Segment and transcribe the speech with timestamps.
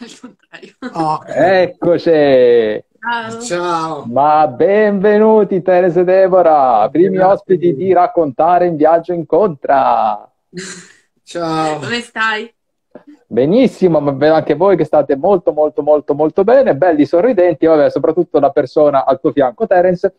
[0.02, 0.74] al contrario.
[0.92, 2.84] Oh, Eccoci!
[3.00, 3.40] Ciao.
[3.40, 4.04] ciao.
[4.06, 7.32] Ma benvenuti Teresa e Deborah, primi Grazie.
[7.32, 10.30] ospiti di Raccontare in Viaggio Incontra.
[11.22, 11.78] Ciao.
[11.78, 12.52] Come stai?
[13.26, 17.90] Benissimo, ma vedo anche voi che state molto molto molto molto bene, belli sorridenti, vabbè,
[17.90, 20.14] soprattutto la persona al tuo fianco, Terence.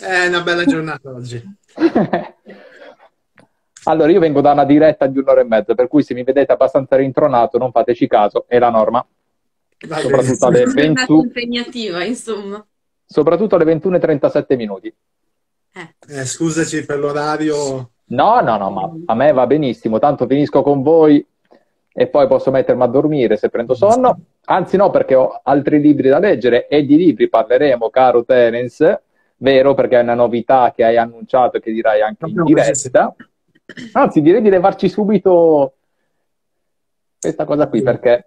[0.00, 1.42] È una bella giornata oggi.
[3.84, 6.52] Allora, io vengo da una diretta di un'ora e mezza, per cui se mi vedete
[6.52, 9.04] abbastanza rintronato, non fateci caso, è la norma.
[9.88, 12.64] Va Soprattutto alle Giornata 21 impegnativa, insomma.
[13.04, 14.94] soprattutto alle 21.37 minuti.
[15.74, 17.90] Eh, Eh, scusaci per l'orario.
[18.12, 21.24] No, no, no, ma a me va benissimo, tanto finisco con voi
[21.94, 24.18] e poi posso mettermi a dormire se prendo sonno.
[24.44, 29.02] Anzi, no, perché ho altri libri da leggere e di libri parleremo, caro Terence,
[29.38, 29.74] vero?
[29.74, 33.14] Perché è una novità che hai annunciato e che dirai anche in diretta.
[33.92, 35.74] Anzi, direi di levarci subito
[37.18, 38.26] questa cosa qui, perché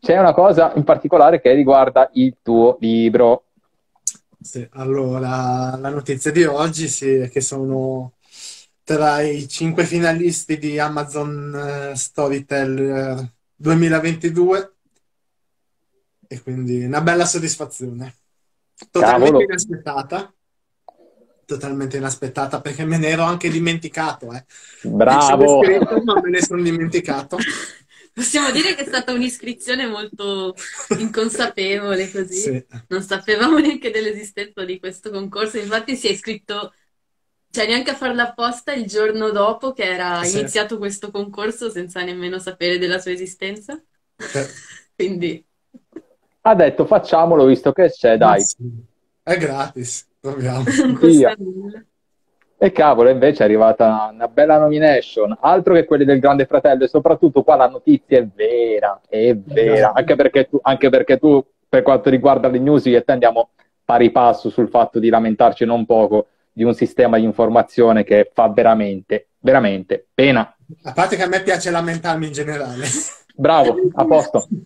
[0.00, 3.44] c'è una cosa in particolare che riguarda il tuo libro.
[4.40, 8.14] Sì, allora, la notizia di oggi sì, è che sono
[8.84, 14.72] tra i cinque finalisti di Amazon eh, Storyteller 2022
[16.26, 18.14] e quindi una bella soddisfazione.
[18.90, 19.44] Totalmente Cavolo.
[19.44, 20.34] inaspettata.
[21.52, 24.44] Totalmente inaspettata perché me ne ero anche dimenticato, eh.
[24.82, 25.62] Bravo!
[25.62, 27.36] Scritto, ma me ne sono dimenticato.
[28.14, 30.54] Possiamo dire che è stata un'iscrizione molto
[30.98, 32.34] inconsapevole, così.
[32.36, 32.66] Sì.
[32.88, 36.72] Non sapevamo neanche dell'esistenza di questo concorso, infatti si è iscritto,
[37.50, 40.38] cioè neanche a farla apposta il giorno dopo che era Sì.
[40.38, 43.80] iniziato questo concorso senza nemmeno sapere della sua esistenza.
[44.16, 44.50] Per-
[44.94, 45.44] Quindi,
[46.42, 48.42] Ha detto facciamolo visto che c'è, dai.
[48.42, 48.56] Sì,
[49.22, 50.62] È gratis, proviamo.
[50.78, 51.84] non costa nulla.
[52.56, 56.88] E cavolo, invece è arrivata una bella nomination, altro che quelle del Grande Fratello, e
[56.88, 61.82] soprattutto qua la notizia è vera, è vera, anche perché tu, anche perché tu per
[61.82, 63.50] quanto riguarda le news, io e te andiamo
[63.84, 68.48] pari passo sul fatto di lamentarci non poco di un sistema di informazione che fa
[68.48, 70.54] veramente, veramente pena.
[70.84, 72.86] A parte che a me piace lamentarmi in generale.
[73.34, 74.46] Bravo, a posto.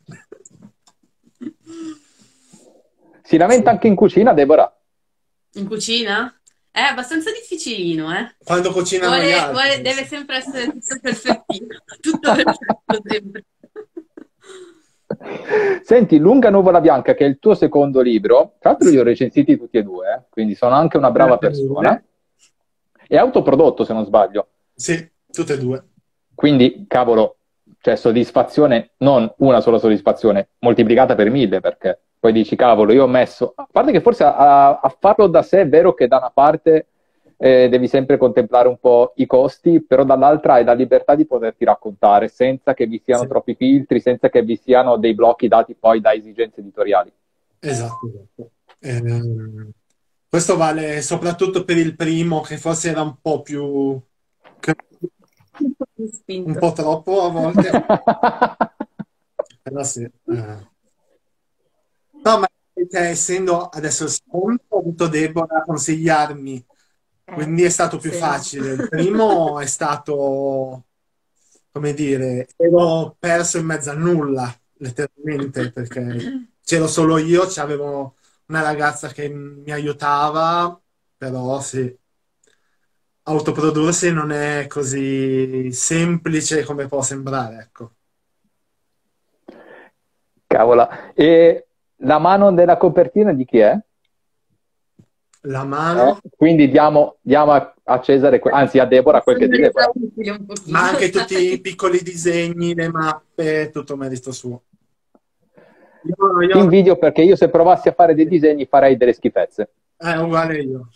[3.26, 4.75] Si lamenta anche in cucina, Deborah.
[5.56, 6.32] In cucina?
[6.70, 8.34] È abbastanza difficilino, eh?
[8.44, 9.52] Quando cucinano gli Vuole- altri.
[9.52, 11.66] vuole- deve sempre essere tutto perfettino,
[12.00, 13.44] tutto perfetto sempre.
[15.82, 19.56] Senti, Lunga Nuvola Bianca, che è il tuo secondo libro, tra l'altro li ho recensiti
[19.56, 22.02] tutti e due, eh, quindi sono anche una brava persona.
[23.08, 24.48] È autoprodotto, se non sbaglio.
[24.74, 25.82] Sì, tutte e due.
[26.34, 27.36] Quindi, cavolo,
[27.80, 33.08] cioè soddisfazione, non una sola soddisfazione, moltiplicata per mille, perché poi dici, cavolo, io ho
[33.08, 33.52] messo...
[33.54, 36.86] A parte che forse a, a farlo da sé è vero che da una parte
[37.36, 41.64] eh, devi sempre contemplare un po' i costi, però dall'altra hai la libertà di poterti
[41.64, 43.28] raccontare senza che vi siano Sì.
[43.28, 47.12] troppi filtri, senza che vi siano dei blocchi dati poi da esigenze editoriali.
[47.60, 48.50] Esatto, esatto.
[48.80, 49.70] Ehm,
[50.28, 53.62] questo vale soprattutto per il primo, che forse era un po' più...
[56.26, 57.70] un po' troppo a volte.
[59.62, 60.02] Però sì.
[60.02, 60.74] eh.
[62.26, 62.46] No, ma
[62.90, 66.64] cioè, essendo adesso il secondo, ho avuto Deborah a consigliarmi,
[67.24, 68.18] quindi è stato più Sì.
[68.18, 68.72] facile.
[68.72, 70.84] Il primo è stato,
[71.70, 78.16] come dire, ero perso in mezzo a nulla, letteralmente, perché c'ero solo io, c'avevo
[78.46, 80.80] una ragazza che mi aiutava,
[81.16, 81.96] però sì,
[83.24, 87.94] autoprodursi non è così semplice come può sembrare, ecco.
[90.48, 91.12] Cavola.
[91.14, 91.65] E
[91.98, 93.78] la mano della copertina di chi è?
[95.48, 99.70] La mano, Eh, Quindi diamo, diamo a, Cesare, anzi a Deborah quel che di Sembra
[99.86, 99.92] Deborah.
[99.94, 100.78] utile un pochino.
[100.78, 104.62] ma anche tutti i piccoli disegni, le mappe, tutto merito suo.
[106.02, 109.70] Io, io, invidio perché io se provassi a fare dei disegni farei delle schifezze.
[109.96, 110.88] è uguale io.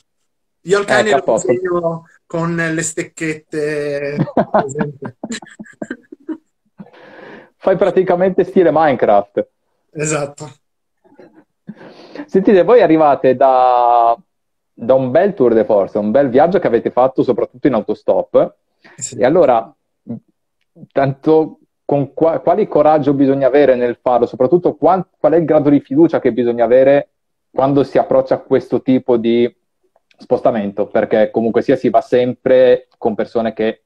[0.63, 4.17] Io il cane Ecco, a lo disegno con le stecchette.
[7.57, 9.49] Fai praticamente stile Minecraft.
[9.93, 10.51] Esatto.
[12.27, 14.17] Sentite, voi arrivate da,
[14.73, 18.55] da un bel tour de force, un bel viaggio che avete fatto soprattutto in autostop.
[18.97, 19.19] Sì.
[19.19, 19.75] E allora,
[20.93, 25.71] tanto con qua- quale coraggio bisogna avere nel farlo, soprattutto quan- qual è il grado
[25.71, 27.09] di fiducia che bisogna avere
[27.51, 29.53] quando si approccia a questo tipo di
[30.17, 33.83] spostamento, perché comunque sia si va sempre con persone che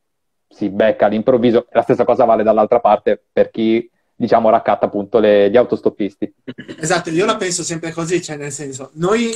[0.47, 1.67] si becca all'improvviso.
[1.71, 6.33] La stessa cosa vale dall'altra parte per chi, diciamo, raccatta appunto le- gli autostoppisti.
[6.79, 9.33] Esatto, io la penso sempre così, cioè nel senso, noi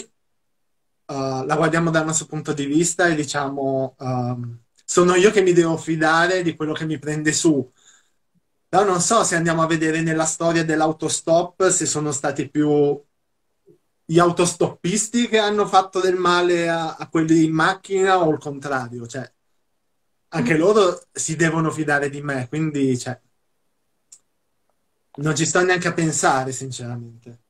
[1.07, 5.53] uh, la guardiamo dal nostro punto di vista e diciamo, um, sono io che mi
[5.53, 7.71] devo fidare di quello che mi prende su.
[8.69, 13.03] Però non so se andiamo a vedere nella storia dell'autostop se sono stati più
[14.05, 19.07] gli autostoppisti che hanno fatto del male a, a quelli in macchina o il contrario.
[19.07, 19.31] Cioè,
[20.29, 23.19] anche loro si devono fidare di me, quindi cioè,
[25.21, 27.41] non ci sto neanche a pensare, sinceramente.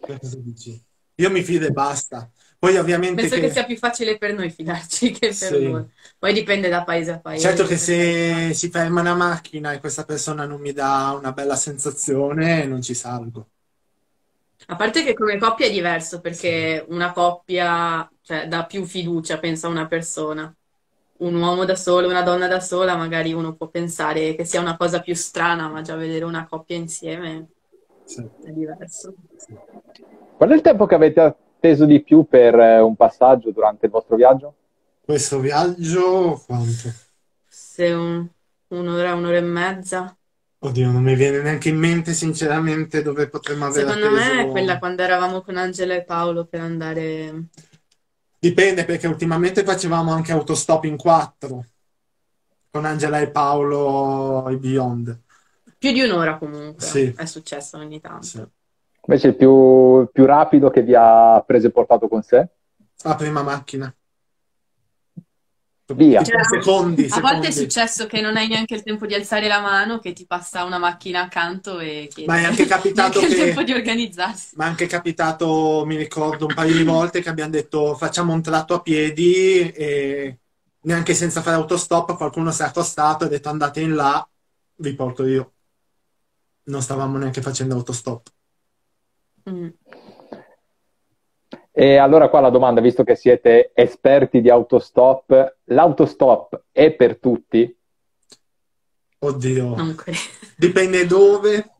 [0.00, 0.80] Cosa dici?
[1.16, 2.30] Io mi fido e basta.
[2.58, 3.50] Poi ovviamente Penso che che...
[3.50, 5.62] sia più facile per noi fidarci che per Sì.
[5.62, 5.90] loro.
[6.18, 7.46] Poi dipende da paese a paese.
[7.46, 11.56] Certo che se si ferma una macchina e questa persona non mi dà una bella
[11.56, 13.48] sensazione, non ci salgo.
[14.66, 19.38] A parte che come coppia è diverso, Sì, perché una coppia, cioè, dà più fiducia,
[19.38, 20.54] pensa a una persona.
[21.22, 24.76] Un uomo da solo, una donna da sola, magari uno può pensare che sia una
[24.76, 27.46] cosa più strana, ma già vedere una coppia insieme
[28.04, 29.14] sì, è diverso.
[29.36, 29.56] sì.
[30.36, 33.92] Qual è il tempo che avete atteso di più per eh, un passaggio durante il
[33.92, 34.54] vostro viaggio?
[35.04, 36.92] Questo viaggio, quanto?
[37.48, 38.28] Se un-
[38.68, 40.16] un'ora, un'ora e mezza.
[40.58, 44.72] Oddio, non mi viene neanche in mente sinceramente dove potremmo aver Secondo me è quella
[44.72, 44.78] atteso.
[44.78, 47.44] quando eravamo con Angela e Paolo per andare...
[48.42, 51.64] Dipende perché ultimamente facevamo anche autostop in quattro
[52.72, 55.20] con Angela e Paolo e Beyond.
[55.78, 58.26] Più di un'ora comunque, Sì, è successo ogni tanto.
[58.26, 58.44] sì.
[59.06, 62.48] Invece il più, il più rapido che vi ha preso e portato con sé?
[63.04, 63.94] La prima macchina.
[65.94, 66.22] Via.
[66.22, 67.70] Tipo Cioè, secondi, a volte è secondi.
[67.70, 70.78] successo che non hai neanche il tempo di alzare la mano, che ti passa una
[70.78, 74.56] macchina accanto e Ma è chiedi anche capitato neanche il tempo che di organizzarsi.
[74.56, 78.42] Ma è anche capitato, mi ricordo, un paio di volte che abbiamo detto facciamo un
[78.42, 80.40] tratto a piedi e
[80.82, 84.26] neanche senza fare autostop qualcuno si è accostato e ha detto andate in là,
[84.76, 85.54] vi porto io.
[86.64, 88.28] Non stavamo neanche facendo autostop.
[89.46, 89.72] Mm.
[91.74, 97.74] E allora qua la domanda, visto che siete esperti di autostop, l'autostop è per tutti?
[99.20, 99.76] Oddio,
[100.56, 101.76] dipende dove,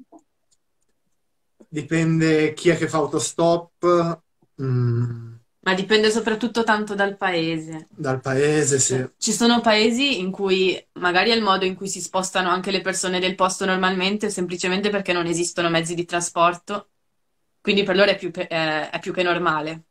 [1.69, 4.21] dipende chi è che fa autostop,
[4.63, 5.33] mm,
[5.65, 7.87] Ma dipende soprattutto tanto dal paese.
[7.91, 9.07] dal paese, sì.
[9.19, 12.81] Ci sono paesi in cui magari è il modo in cui si spostano anche le
[12.81, 16.92] persone del posto normalmente, semplicemente perché non esistono mezzi di trasporto,
[17.63, 19.85] quindi per loro è più, eh, è più che normale.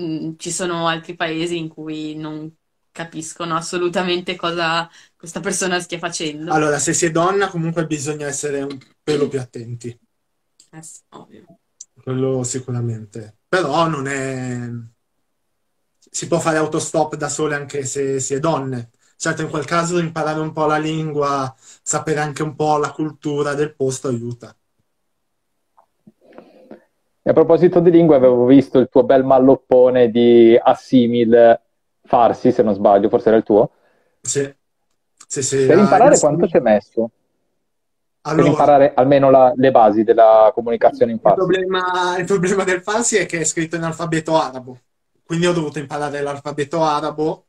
[0.00, 2.52] Mm, ci sono altri paesi in cui non
[2.92, 6.52] capiscono assolutamente cosa questa persona stia facendo.
[6.52, 9.88] Allora, se si è donna comunque bisogna essere un pelo più attenti.
[10.70, 11.44] Eh sì, ovvio.
[12.02, 13.38] Quello sicuramente.
[13.48, 14.68] Però non è...
[16.10, 18.90] Si può fare autostop da sole anche se si è donne.
[19.16, 21.52] Certo, in quel caso imparare un po' la lingua,
[21.82, 24.54] sapere anche un po' la cultura del posto aiuta.
[27.26, 31.58] E a proposito di lingue, avevo visto il tuo bel malloppone di Assimil
[32.02, 33.70] Farsi, se non sbaglio, forse era il tuo.
[34.22, 34.52] Sì,
[35.28, 35.56] sì, sì.
[35.66, 37.10] Per ah, imparare quanto ci hai messo?
[38.34, 41.32] Per Allora, imparare almeno la- le basi della comunicazione in il farsi.
[41.32, 44.80] problema, il problema del farsi è che è scritto in alfabeto arabo.
[45.24, 47.46] Quindi ho dovuto imparare l'alfabeto arabo,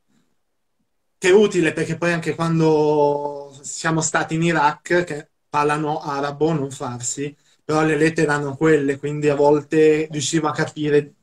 [1.18, 6.70] che è utile perché poi anche quando siamo stati in Iraq, che parlano arabo, non
[6.72, 11.16] farsi, però le lettere erano quelle, quindi a volte riuscivo a capire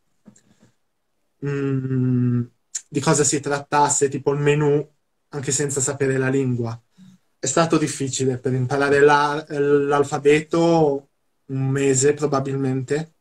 [1.46, 2.42] mm,
[2.88, 4.86] di cosa si trattasse, tipo il menù,
[5.30, 6.80] anche senza sapere la lingua.
[7.38, 11.08] È stato difficile per imparare la- l'alfabeto
[11.46, 13.14] un mese probabilmente.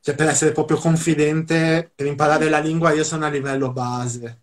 [0.00, 4.42] Cioè, per essere proprio confidente, per imparare la lingua io sono a livello base.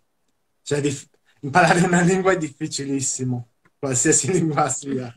[0.62, 1.08] Cioè, dif-
[1.40, 5.14] imparare una lingua è difficilissimo, qualsiasi lingua sia.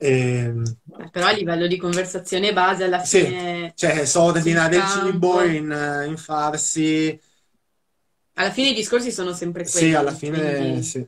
[0.00, 0.64] Ehm,
[0.98, 5.42] Eh, Però a livello di conversazione base, alla sì, fine cioè, so ordinare il cibo
[5.42, 7.18] in, in farsi.
[8.34, 11.06] alla fine i discorsi sono sempre Sì, alla quelli, fine quindi sì.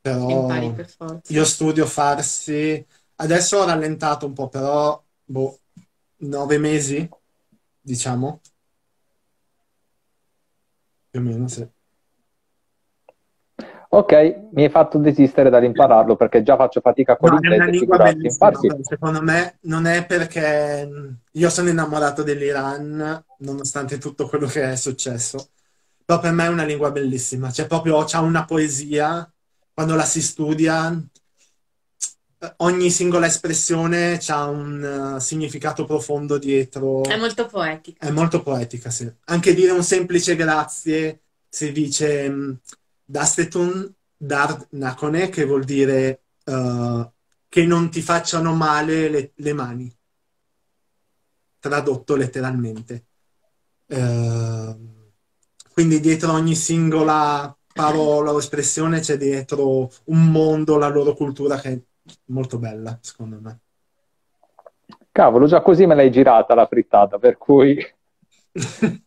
[0.00, 0.88] Però per
[1.28, 2.84] io studio farsi.
[3.16, 5.60] Adesso ho rallentato un po', però, boh,
[6.18, 7.08] nove mesi,
[7.80, 8.40] diciamo,
[11.10, 11.66] più o meno, sì.
[13.94, 14.12] Ok,
[14.54, 18.76] mi hai fatto desistere dall'impararlo perché già faccio fatica con No, è una l'inglese, bellissima,
[18.82, 24.74] secondo me non è perché mh, io sono innamorato dell'Iran, nonostante tutto quello che è
[24.74, 25.50] successo,
[26.04, 29.32] però per me è una lingua bellissima, cioè proprio c'ha una poesia,
[29.72, 30.92] quando la si studia,
[32.58, 38.06] ogni singola espressione ha un eh, significato profondo dietro, È molto poetica.
[38.06, 39.10] è molto poetica, sì.
[39.26, 42.58] Anche dire un semplice grazie si dice mh,
[43.04, 47.10] Dastetun dar nakone, che vuol dire eh,
[47.48, 49.94] che non ti facciano male le, le mani,
[51.58, 53.04] tradotto letteralmente.
[53.86, 54.76] Eh,
[55.72, 61.68] quindi dietro ogni singola parola o espressione c'è dietro un mondo, la loro cultura che
[61.68, 61.80] è
[62.26, 63.58] molto bella, secondo me.
[65.10, 67.76] Cavolo, già così me l'hai girata la frittata, per cui...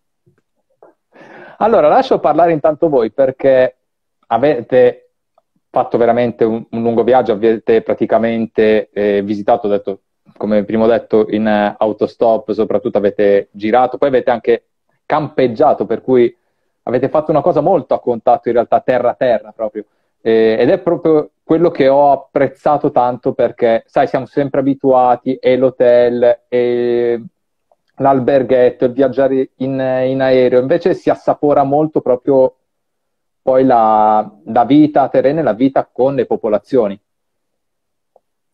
[1.57, 3.76] allora, lascio parlare intanto voi perché
[4.27, 5.09] avete
[5.69, 10.01] fatto veramente un, un lungo viaggio, avete praticamente eh, visitato, detto,
[10.35, 14.63] come prima detto, in uh, autostop, soprattutto avete girato, poi avete anche
[15.05, 16.35] campeggiato, per cui
[16.83, 19.85] avete fatto una cosa molto a contatto in realtà terra-terra proprio.
[20.21, 25.57] Eh, ed è proprio quello che ho apprezzato tanto perché, sai, siamo sempre abituati e
[25.57, 27.21] l'hotel e
[27.97, 32.55] l'alberghetto, il viaggiare in, in aereo, invece si assapora molto proprio
[33.47, 36.99] poi la, la vita terrena e la vita con le popolazioni.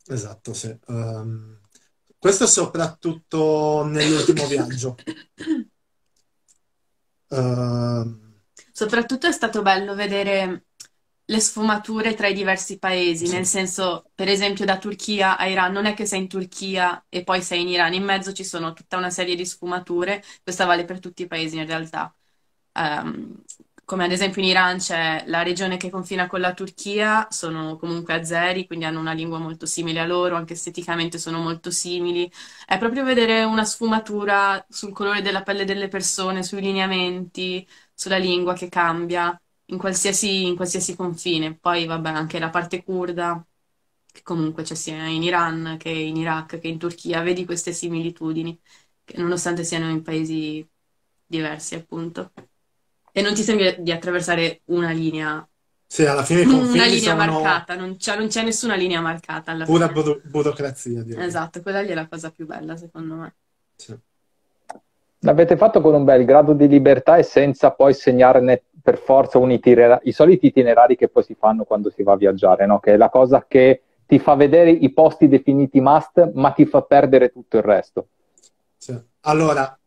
[0.06, 0.78] Esatto, sì.
[0.86, 1.60] Um,
[2.20, 4.96] questo soprattutto nell'ultimo viaggio.
[7.30, 8.36] Uh...
[8.72, 10.66] Soprattutto è stato bello vedere
[11.26, 15.88] le sfumature tra i diversi paesi, nel senso, per esempio, da Turchia a Iran, non
[15.88, 18.98] è che sei in Turchia e poi sei in Iran, in mezzo ci sono tutta
[18.98, 22.14] una serie di sfumature, questa vale per tutti i paesi in realtà.
[22.74, 23.42] Um,
[23.94, 28.16] come ad esempio in Iran c'è la regione che confina con la Turchia, sono comunque
[28.16, 32.30] azeri, quindi hanno una lingua molto simile a loro, anche esteticamente sono molto simili.
[32.66, 38.54] È proprio vedere una sfumatura sul colore della pelle delle persone, sui lineamenti, sulla lingua
[38.56, 41.56] che cambia in qualsiasi, in qualsiasi confine.
[41.56, 43.46] Poi, vabbè, anche la parte curda,
[44.12, 48.60] che comunque c'è sia in Iran che in Iraq che in Turchia, vedi queste similitudini,
[49.18, 50.68] nonostante siano in paesi
[51.28, 52.32] diversi, appunto.
[53.15, 55.48] E non ti sembra di attraversare una linea
[55.93, 59.00] sì, alla fine i confini una linea sono marcata, non c'è, non c'è nessuna linea
[59.00, 60.01] marcata alla pura fine.
[60.01, 61.24] buro- burocrazia, direi.
[61.24, 63.36] Esatto, quella lì è la cosa più bella, secondo me.
[63.75, 63.96] Sì.
[65.20, 69.51] L'avete fatto con un bel grado di libertà e senza poi segnare per forza un
[69.51, 72.79] itinera- i soliti itinerari che poi si fanno quando si va a viaggiare, no?
[72.79, 76.82] che è la cosa che ti fa vedere i posti definiti must, ma ti fa
[76.82, 78.08] perdere tutto il resto.
[78.77, 79.00] Sì.
[79.22, 79.77] Allora,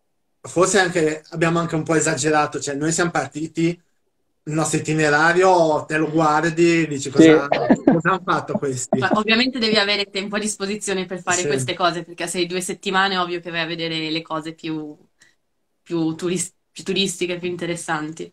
[0.47, 3.81] forse anche, abbiamo anche un po' esagerato, cioè noi siamo partiti,
[4.49, 7.83] il nostro itinerario, te lo guardi, dici cosa, sì.
[7.85, 8.99] cosa hanno fatto questi.
[8.99, 11.47] Ma ovviamente devi avere tempo a disposizione per fare sì.
[11.47, 14.55] queste cose, perché se hai due settimane è ovvio che vai a vedere le cose
[14.55, 14.97] più,
[15.83, 18.33] più, turist- più turistiche, più interessanti.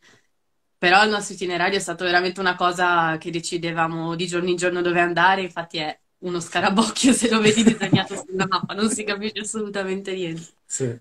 [0.78, 4.82] Però il nostro itinerario è stato veramente una cosa che decidevamo di giorno in giorno
[4.82, 9.40] dove andare, infatti è uno scarabocchio se lo vedi disegnato sulla mappa, non si capisce
[9.40, 10.48] assolutamente niente.
[10.66, 11.00] Sì.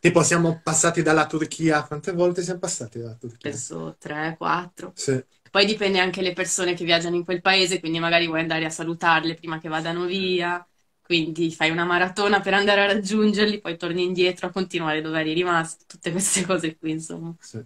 [0.00, 3.50] Tipo siamo passati dalla Turchia, quante volte siamo passati dalla Turchia?
[3.50, 4.92] Penso 3, 4.
[4.94, 5.22] Sì.
[5.50, 8.70] Poi dipende anche le persone che viaggiano in quel paese, quindi magari vuoi andare a
[8.70, 10.66] salutarle prima che vadano via,
[11.02, 15.32] quindi fai una maratona per andare a raggiungerli, poi torni indietro a continuare dove eri
[15.32, 17.32] rimasto, tutte queste cose qui, insomma.
[17.38, 17.62] Sì.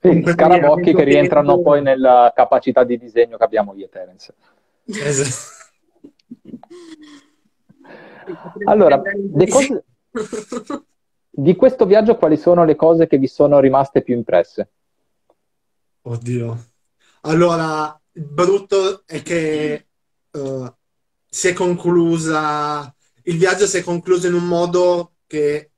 [0.00, 4.34] Sì, scarabocchi che rientrano poi nella capacità di disegno che abbiamo io e Terence.
[4.86, 5.62] Esatto.
[8.64, 9.00] Allora,
[9.48, 9.84] cose...
[11.30, 14.70] di questo viaggio quali sono le cose che vi sono rimaste più impresse?
[16.02, 16.66] Oddio.
[17.22, 19.86] Allora, il brutto è che
[20.32, 20.72] uh,
[21.26, 25.70] si è conclusa, il viaggio si è concluso in un modo che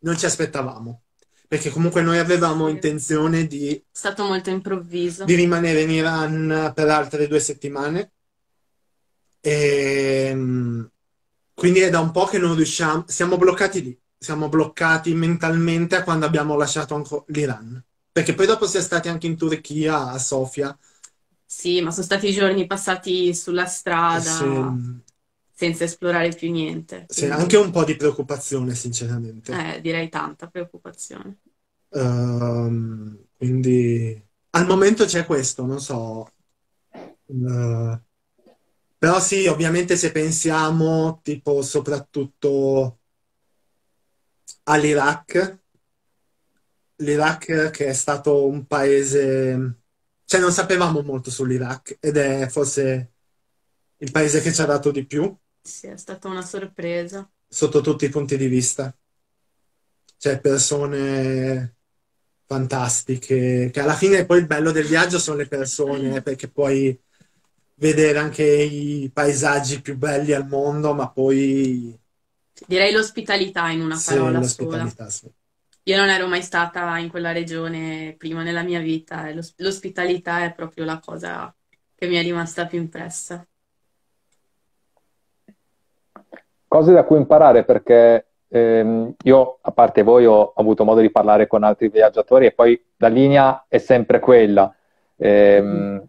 [0.00, 1.02] non ci aspettavamo
[1.50, 3.74] perché comunque noi avevamo intenzione di...
[3.74, 5.24] È stato molto improvviso.
[5.24, 8.12] Di rimanere in Iran per altre due settimane.
[9.40, 10.90] E ehm,
[11.54, 13.04] quindi è da un po' che non riusciamo...
[13.06, 14.00] Siamo bloccati lì.
[14.18, 17.82] Siamo bloccati mentalmente a quando abbiamo lasciato l'Iran.
[18.12, 20.76] Perché poi dopo siamo stati anche in Turchia, a Sofia.
[21.46, 24.20] Sì, ma sono stati giorni passati sulla strada.
[24.20, 25.08] Sì
[25.60, 27.04] senza esplorare più niente.
[27.06, 29.52] Sì, anche un po' di preoccupazione, sinceramente.
[29.52, 31.40] Eh, direi tanta preoccupazione.
[31.90, 36.32] Uh, quindi al momento c'è questo, non so.
[37.26, 38.00] Uh,
[39.00, 42.98] però sì, ovviamente se pensiamo tipo soprattutto
[44.64, 45.58] all'Iraq,
[46.96, 49.78] l'Iraq che è stato un paese,
[50.26, 53.12] cioè non sapevamo molto sull'Iraq ed è forse
[53.96, 55.34] il paese che ci ha dato di più.
[55.62, 57.26] Sì, è stata una sorpresa.
[57.48, 58.94] Sotto tutti i punti di vista.
[60.18, 61.76] Cioè, persone
[62.44, 67.00] fantastiche, che alla fine poi il bello del viaggio sono le persone, perché puoi
[67.80, 71.98] vedere anche i paesaggi più belli al mondo, ma poi...
[72.66, 75.10] Direi l'ospitalità in una sì, parola l'ospitalità, sola.
[75.10, 75.32] Sì.
[75.84, 80.52] Io non ero mai stata in quella regione prima nella mia vita e l'ospitalità è
[80.52, 81.52] proprio la cosa
[81.94, 83.44] che mi è rimasta più impressa.
[86.70, 91.48] cose da cui imparare perché ehm, io, a parte voi, ho avuto modo di parlare
[91.48, 94.72] con altri viaggiatori e poi la linea è sempre quella.
[95.16, 96.06] Ehm,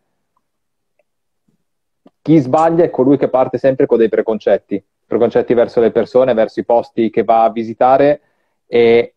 [2.22, 6.60] chi sbaglia è colui che parte sempre con dei preconcetti, preconcetti verso le persone, verso
[6.60, 8.22] i posti che va a visitare
[8.68, 9.16] e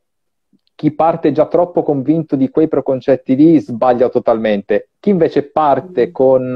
[0.74, 4.88] chi parte già troppo convinto di quei preconcetti lì sbaglia totalmente.
[4.98, 6.50] Chi invece parte con,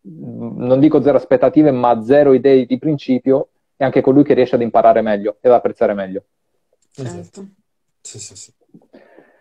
[0.00, 4.62] non dico zero aspettative, ma zero idee di principio, è anche colui che riesce ad
[4.62, 6.24] imparare meglio e ad apprezzare meglio.
[6.90, 7.46] Certo.
[8.00, 8.52] Sì, sì, sì.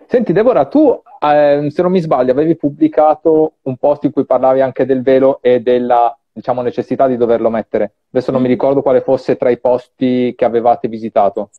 [0.08, 4.62] Senti, Deborah, tu, eh, se non mi sbaglio, avevi pubblicato un post in cui parlavi
[4.62, 7.94] anche del velo e della, diciamo, necessità di doverlo mettere.
[8.12, 11.52] Adesso non mi ricordo quale fosse tra i posti che avevate visitato.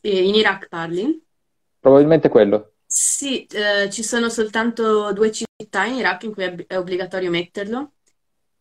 [0.00, 1.22] E in Iraq parli?
[1.78, 2.72] Probabilmente quello.
[2.86, 7.92] Sì, eh, ci sono soltanto due città in Iraq in cui è, obbligatorio metterlo.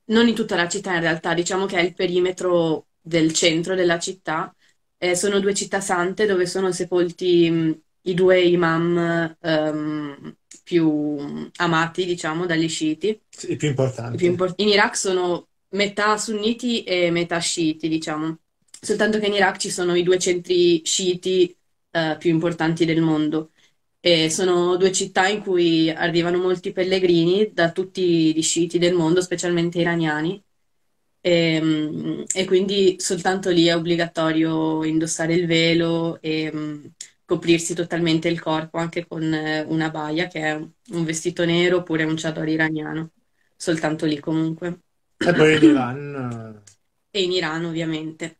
[0.06, 3.98] Non in tutta la città in realtà, diciamo che è il perimetro del centro della
[4.00, 4.54] città.
[4.98, 12.46] Eh, sono due città sante dove sono sepolti i due imam ehm, più amati, diciamo,
[12.46, 13.20] dagli sciiti.
[13.30, 14.16] Sì, I più importanti.
[14.16, 18.38] I più impor- in Iraq sono metà sunniti e metà sciiti, diciamo.
[18.82, 21.56] Soltanto che in Iraq ci sono i due centri sciiti
[21.92, 23.52] eh, più importanti del mondo.
[24.02, 29.22] E sono due città in cui arrivano molti pellegrini da tutti gli sciiti del mondo,
[29.22, 30.42] specialmente iraniani.
[31.22, 36.86] E, mm, e quindi soltanto lì è obbligatorio indossare il velo e mm,
[37.30, 42.04] coprirsi totalmente il corpo, anche con eh, una baia, che è un vestito nero oppure
[42.04, 43.12] un chador iraniano.
[43.56, 44.80] Soltanto lì comunque.
[45.16, 46.64] E poi in Iran.
[47.12, 48.40] E in Iran, ovviamente.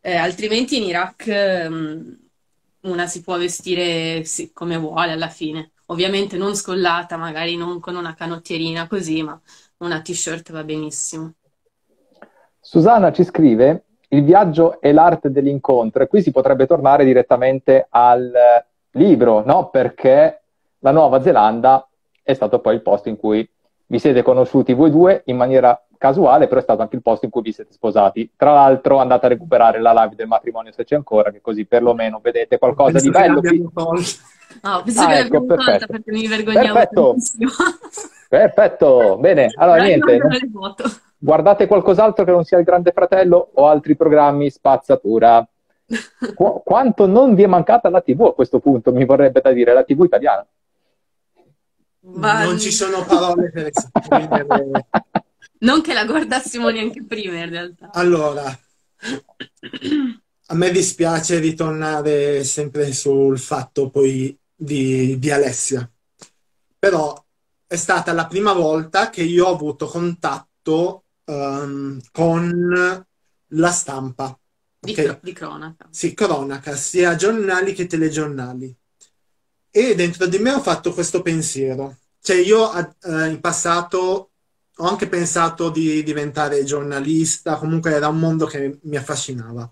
[0.00, 2.18] Eh, altrimenti in Iraq ehm,
[2.80, 5.72] una si può vestire sì, come vuole alla fine.
[5.86, 9.38] Ovviamente non scollata, magari non con una canottierina così, ma
[9.78, 11.34] una t-shirt va benissimo.
[12.58, 18.32] Susanna ci scrive, il viaggio è l'arte dell'incontro e qui si potrebbe tornare direttamente al
[18.92, 19.68] libro, no?
[19.68, 20.40] Perché
[20.80, 21.86] la Nuova Zelanda
[22.22, 23.48] è stato poi il posto in cui
[23.86, 27.30] vi siete conosciuti voi due in maniera casuale, però è stato anche il posto in
[27.30, 28.30] cui vi siete sposati.
[28.36, 32.20] Tra l'altro andate a recuperare la live del matrimonio se c'è ancora, che così perlomeno
[32.22, 33.34] vedete qualcosa Penso di che bello.
[33.42, 34.00] l'abbiamo tolto.
[34.62, 35.86] No, penso Ah, che ecco, perfetto.
[35.86, 37.02] perché mi vergognavo Perfetto.
[37.10, 37.50] tantissimo.
[38.28, 39.50] Perfetto, bene.
[39.56, 40.18] Allora niente,
[41.18, 45.46] guardate qualcos'altro che non sia il Grande Fratello o altri programmi spazzatura.
[46.34, 49.74] Qu- quanto non vi è mancata la TV a questo punto, mi vorrebbe da dire,
[49.74, 50.46] la TV italiana.
[52.00, 54.86] Ma Non ci sono parole per esprimere.
[55.60, 57.90] non che la guardassimo neanche prima, in realtà.
[57.92, 58.44] Allora,
[60.50, 65.88] a me dispiace ritornare sempre sul fatto poi di, di Alessia,
[66.78, 67.22] però
[67.66, 73.06] è stata la prima volta che io ho avuto contatto ehm, con
[73.52, 74.38] la stampa,
[74.80, 75.02] Di, ok?
[75.04, 75.88] cro- di cronaca.
[75.90, 78.74] Sì, cronaca, sia giornali che telegiornali.
[79.70, 81.96] E dentro di me ho fatto questo pensiero.
[82.20, 84.30] Cioè, io eh, in passato
[84.80, 89.70] ho anche pensato di diventare giornalista, comunque era un mondo che mi affascinava.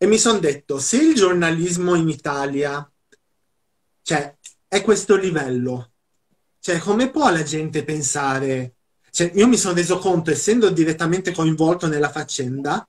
[0.00, 2.88] E mi sono detto, se il giornalismo in Italia,
[4.02, 4.36] cioè,
[4.68, 5.92] è questo livello,
[6.60, 8.77] cioè, come può la gente pensare?
[9.10, 12.86] Cioè, io mi sono reso conto, essendo direttamente coinvolto nella faccenda,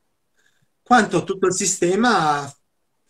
[0.82, 2.52] quanto tutto il sistema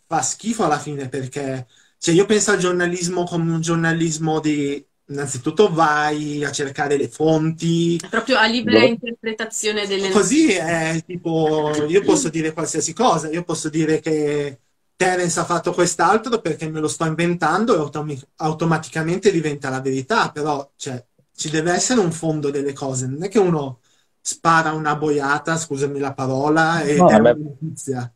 [0.06, 1.66] fa schifo alla fine, perché
[1.98, 8.00] cioè, io penso al giornalismo come un giornalismo di, innanzitutto vai a cercare le fonti,
[8.08, 13.68] proprio a libera interpretazione delle Così è tipo, io posso dire qualsiasi cosa, io posso
[13.68, 14.58] dire che
[14.96, 20.30] Terence ha fatto quest'altro perché me lo sto inventando e automi- automaticamente diventa la verità,
[20.30, 21.02] però cioè,
[21.40, 23.78] ci deve essere un fondo delle cose, non è che uno
[24.20, 28.12] spara una boiata, scusami la parola, e No, è una notizia.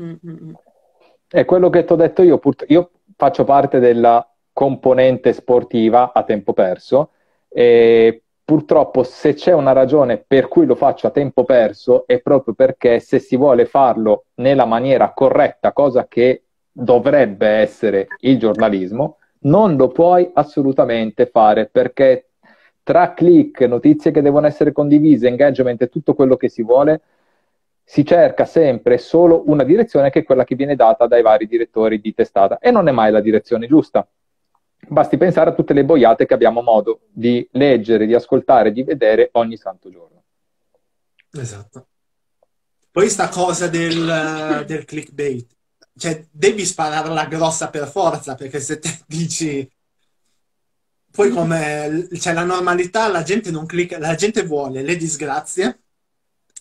[0.00, 0.52] Mm, mm, mm.
[1.28, 6.22] È quello che ti ho detto io, purt- io faccio parte della componente sportiva a
[6.22, 7.10] tempo perso
[7.50, 12.54] e purtroppo se c'è una ragione per cui lo faccio a tempo perso è proprio
[12.54, 19.76] perché se si vuole farlo nella maniera corretta, cosa che dovrebbe essere il giornalismo, non
[19.76, 22.27] lo puoi assolutamente fare perché
[22.88, 27.02] tra click, notizie che devono essere condivise, engagement e tutto quello che si vuole,
[27.84, 32.00] si cerca sempre solo una direzione che è quella che viene data dai vari direttori
[32.00, 34.08] di testata e non è mai la direzione giusta.
[34.88, 39.28] Basti pensare a tutte le boiate che abbiamo modo di leggere, di ascoltare, di vedere
[39.32, 40.22] ogni santo giorno.
[41.32, 41.88] Esatto.
[42.90, 45.46] Poi sta cosa del, del clickbait,
[45.94, 49.70] cioè devi spararla grossa per forza, perché se te dici
[51.18, 55.80] poi come c'è la normalità, la gente non clicca, la gente vuole le disgrazie,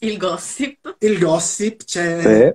[0.02, 0.98] Il gossip.
[1.00, 2.52] il gossip, cioè Sì.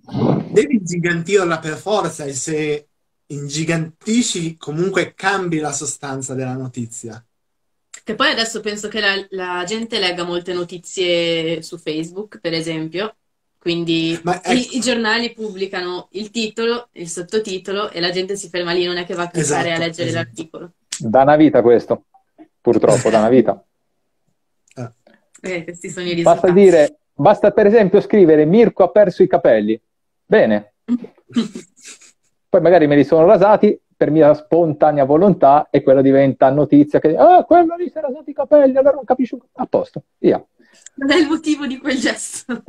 [0.49, 2.89] devi ingigantirla per forza e se
[3.27, 7.25] ingigantisci comunque cambi la sostanza della notizia.
[8.05, 13.17] Che poi adesso penso che la, la gente legga molte notizie su Facebook, per esempio,
[13.59, 18.49] quindi Ma i, ecco, i giornali pubblicano il titolo, il sottotitolo e la gente si
[18.49, 20.13] ferma lì, non è che va a cliccare a esatto, leggere esatto.
[20.13, 20.73] l'articolo.
[21.09, 22.05] Da una vita questo,
[22.61, 23.65] purtroppo, da una vita.
[24.77, 24.91] Eh.
[25.45, 29.81] Eh, questi sono i Basta dire, basta per esempio scrivere Mirko ha perso i capelli.
[30.25, 30.75] Bene,
[32.49, 37.17] poi magari me li sono rasati per mia spontanea volontà e quella diventa notizia che
[37.17, 40.41] ah, quello lì si è rasato i capelli, allora non capisci a posto, via.
[40.95, 42.63] Non è il motivo di quel gesto.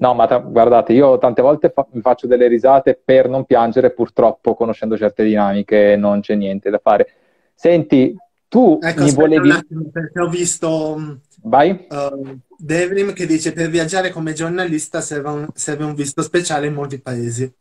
[0.00, 3.92] No, ma tra- guardate, io tante volte fa- mi faccio delle risate per non piangere,
[3.92, 7.06] purtroppo, conoscendo certe dinamiche, non c'è niente da fare.
[7.54, 8.16] Senti,
[8.48, 9.50] tu Ecco, mi un volevi...
[9.50, 11.86] attimo, perché ho visto mh, Vai?
[11.88, 16.74] uh, Devrim che dice per viaggiare come giornalista serve un, serve un visto speciale in
[16.74, 17.52] molti paesi.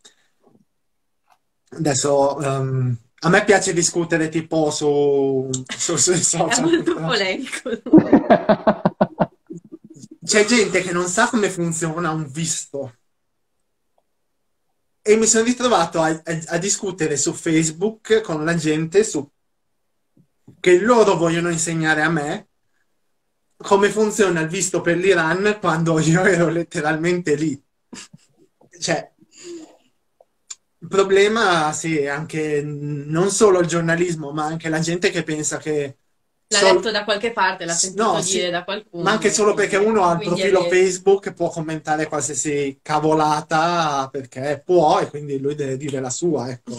[1.71, 6.61] Adesso, um, a me piace discutere tipo su, su- sui È social.
[6.61, 7.69] molto polemico.
[10.29, 12.99] C'è gente che non sa come funziona un visto.
[15.01, 19.27] E mi sono ritrovato a, a- a discutere su Facebook con la gente su
[20.59, 22.47] che loro vogliono insegnare a me
[23.57, 27.59] come funziona il visto per l'Iran quando io ero letteralmente lì.
[28.79, 29.11] Cioè,
[30.81, 35.98] il problema, sì, anche non solo il giornalismo, ma anche la gente che pensa che
[36.51, 39.03] L'ha sol- letto da qualche parte, l'ha sentito No, dire sì, da qualcuno.
[39.03, 40.73] ma anche solo perché uno ha il è profilo vero.
[40.75, 46.71] Facebook può commentare qualsiasi cavolata perché può e quindi lui deve dire la sua, ecco.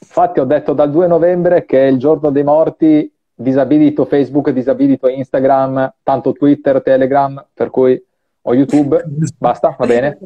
[0.00, 5.08] Infatti ho detto dal 2 novembre che è il giorno dei morti, disabilito Facebook, disabilito
[5.08, 8.02] Instagram, tanto Twitter, Telegram, per cui
[8.42, 9.04] ho YouTube,
[9.38, 10.18] basta, va bene?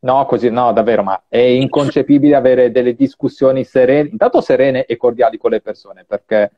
[0.00, 5.38] No, così no, davvero, ma è inconcepibile avere delle discussioni serene, intanto serene e cordiali
[5.38, 6.50] con le persone, perché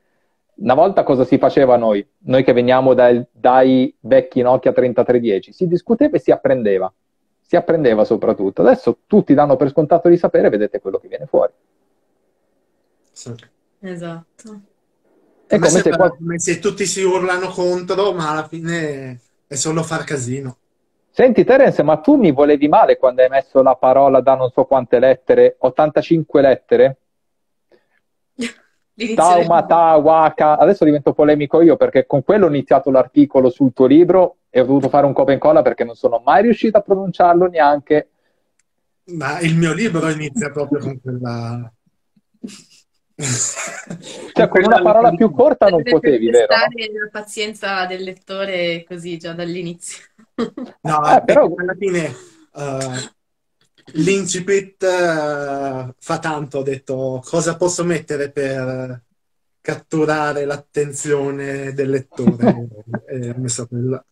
[0.57, 2.07] una volta cosa si faceva noi?
[2.19, 6.91] Noi che veniamo dai, dai vecchi Nokia 3310, si discuteva e si apprendeva,
[7.41, 8.61] si apprendeva soprattutto.
[8.61, 11.51] Adesso tutti danno per scontato di sapere, vedete quello che viene fuori.
[13.11, 13.33] Sì.
[13.79, 14.61] Esatto.
[15.47, 19.83] È come se qual- come se tutti si urlano contro, ma alla fine è solo
[19.83, 20.57] far casino.
[21.11, 24.65] Senti Terence, ma tu mi volevi male quando hai messo la parola da non so
[24.65, 26.97] quante lettere, 85 lettere?
[29.15, 30.57] Tauma, del- ta, waka.
[30.57, 34.65] Adesso divento polemico io perché con quello ho iniziato l'articolo sul tuo libro e ho
[34.65, 38.09] dovuto fare un copia e incolla perché non sono mai riuscito a pronunciarlo neanche.
[39.07, 41.71] Ma il mio libro inizia proprio con quella...
[43.17, 46.47] Cioè, con una parola più corta non potevi, vero?
[46.49, 46.99] no?
[46.99, 50.03] la pazienza del lettore così già dall'inizio.
[50.81, 53.13] No, Eh, però- alla fine eh,
[53.93, 59.03] l'incipit eh, fa tanto, ho detto cosa posso mettere per
[59.61, 62.67] catturare l'attenzione del lettore
[63.07, 64.03] e ho messo quella.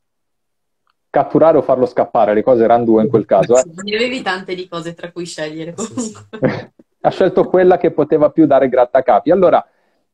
[1.09, 3.57] Catturare o farlo scappare, le cose erano due in quel caso.
[3.57, 3.63] eh.
[3.83, 6.17] Ne avevi tante di cose tra cui scegliere Sì, sì.
[7.05, 9.29] ha scelto quella che poteva più dare grattacapi.
[9.29, 9.63] Allora,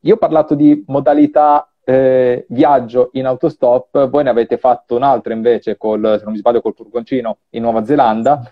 [0.02, 5.78] io ho parlato di modalità eh, viaggio in autostop, voi ne avete fatto un'altra invece,
[5.78, 8.52] col, se non mi sbaglio, col furgoncino in Nuova Zelanda.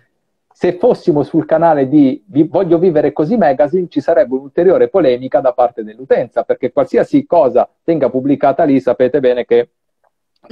[0.59, 5.83] Se fossimo sul canale di Voglio vivere così magazine, ci sarebbe un'ulteriore polemica da parte
[5.83, 9.69] dell'utenza, perché qualsiasi cosa venga pubblicata lì, sapete bene che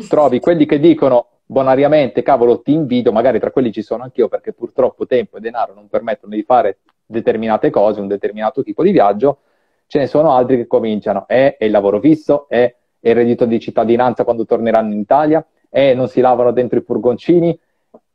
[0.08, 4.54] trovi quelli che dicono bonariamente, cavolo, ti invidio, magari tra quelli ci sono anch'io, perché
[4.54, 9.40] purtroppo tempo e denaro non permettono di fare determinate cose, un determinato tipo di viaggio,
[9.88, 13.46] ce ne sono altri che cominciano, è, è il lavoro fisso, è, è il reddito
[13.46, 17.60] di cittadinanza quando torneranno in Italia, è non si lavano dentro i furgoncini,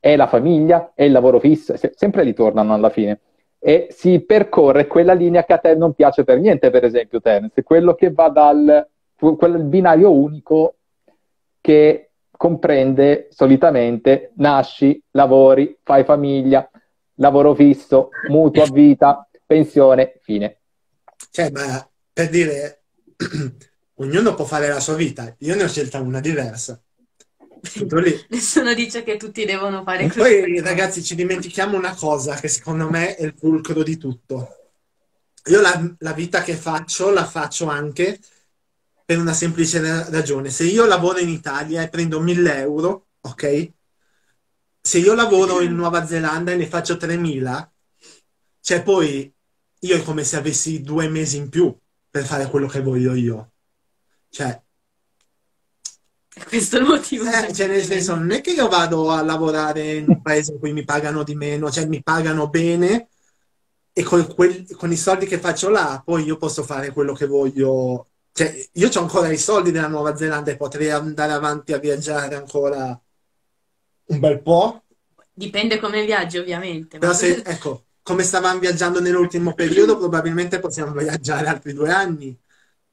[0.00, 3.20] è la famiglia, è il lavoro fisso, se- sempre li tornano alla fine.
[3.58, 7.62] E si percorre quella linea che a te non piace per niente, per esempio, Terence,
[7.62, 10.76] quello che va dal quel binario unico
[11.60, 16.68] che comprende solitamente nasci, lavori, fai famiglia,
[17.16, 20.60] lavoro fisso, mutuo a vita, pensione, fine.
[21.30, 22.84] Cioè, ma per dire,
[23.96, 26.80] ognuno può fare la sua vita, io ne ho scelta una diversa.
[27.60, 28.18] Tutto lì.
[28.30, 30.18] Nessuno dice che tutti devono fare così.
[30.18, 34.56] poi, ragazzi, ci dimentichiamo una cosa che secondo me è il fulcro di tutto.
[35.46, 38.20] Io la, la vita che faccio la faccio anche
[39.04, 40.50] per una semplice ra- ragione.
[40.50, 43.72] Se io lavoro in Italia e prendo 1000 euro, ok?
[44.80, 47.72] Se io lavoro in Nuova Zelanda e ne faccio 3000,
[48.60, 49.32] cioè poi
[49.80, 51.74] io è come se avessi due mesi in più
[52.10, 53.52] per fare quello che voglio io.
[54.28, 54.62] Cioè,
[56.46, 57.24] Questo è il motivo.
[57.24, 60.58] eh, cioè, nel senso, non è che io vado a lavorare in un paese in
[60.58, 63.08] cui mi pagano di meno, cioè mi pagano bene
[63.92, 67.26] e con, quel- con i soldi che faccio là, poi io posso fare quello che
[67.26, 71.78] voglio cioè, io ho ancora i soldi della Nuova Zelanda e potrei andare avanti a
[71.78, 72.98] viaggiare ancora
[74.06, 74.84] un bel po'.
[75.32, 76.98] Dipende come viaggi, ovviamente.
[76.98, 82.38] Però ma- se, ecco, come stavamo viaggiando nell'ultimo periodo, probabilmente possiamo viaggiare altri due anni.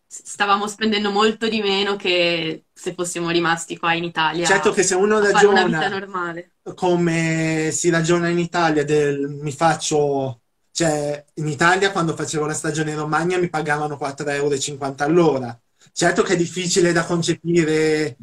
[0.09, 4.95] Stavamo spendendo molto di meno che se fossimo rimasti qua in Italia Certo che se
[4.95, 6.51] uno ragiona normale.
[6.75, 10.41] come si ragiona in Italia del mi faccio,
[10.71, 15.59] cioè in Italia quando facevo la stagione in Romagna mi pagavano 4,50 euro all'ora.
[15.91, 18.17] Certo che è difficile da concepire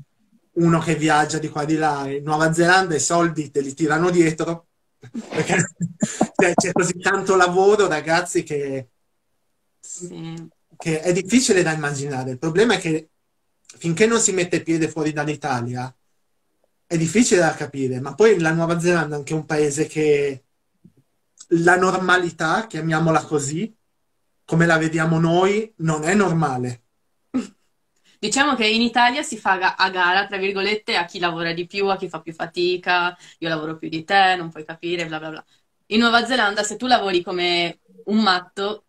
[0.54, 2.08] uno che viaggia di qua di là.
[2.08, 4.68] In Nuova Zelanda i soldi te li tirano dietro
[5.28, 5.70] perché
[6.34, 8.88] cioè, c'è così tanto lavoro, ragazzi, che,
[9.80, 10.48] Sì.
[10.76, 12.32] Che è difficile da immaginare.
[12.32, 13.10] Il problema è che
[13.78, 15.94] finché non si mette piede fuori dall'Italia
[16.86, 20.44] è difficile da capire, ma poi la Nuova Zelanda è anche un paese che
[21.48, 23.74] la normalità, chiamiamola così,
[24.44, 26.82] come la vediamo noi, non è normale.
[28.18, 31.88] Diciamo che in Italia si fa a gara, tra virgolette, a chi lavora di più,
[31.88, 35.30] a chi fa più fatica, io lavoro più di te, non puoi capire, bla bla
[35.30, 35.44] bla.
[35.86, 38.84] In Nuova Zelanda, se tu lavori come un matto,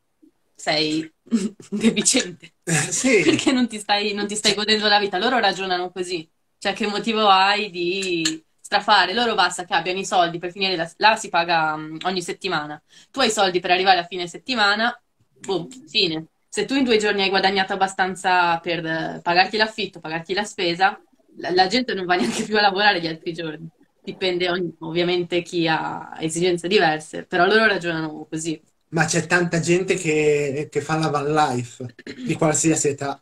[0.56, 1.12] sei
[1.70, 5.18] deficiente, Eh, sì, perché non ti stai, non ti stai godendo la vita.
[5.18, 9.14] Loro ragionano così, cioè che motivo hai di strafare?
[9.14, 10.90] Loro basta che abbiano i soldi per finire la...
[10.98, 12.82] Là si paga mm, ogni settimana.
[13.12, 14.98] Tu hai i soldi per arrivare a fine settimana,
[15.40, 16.28] boom, fine.
[16.48, 21.00] Se tu in due giorni hai guadagnato abbastanza per eh, pagarti l'affitto, pagarti la spesa,
[21.38, 23.68] la, la gente non va neanche più a lavorare gli altri giorni.
[24.00, 28.62] Dipende ogni- ovviamente chi ha esigenze diverse, però loro ragionano così.
[28.96, 33.22] Ma c'è tanta gente che, che fa la van life di qualsiasi età.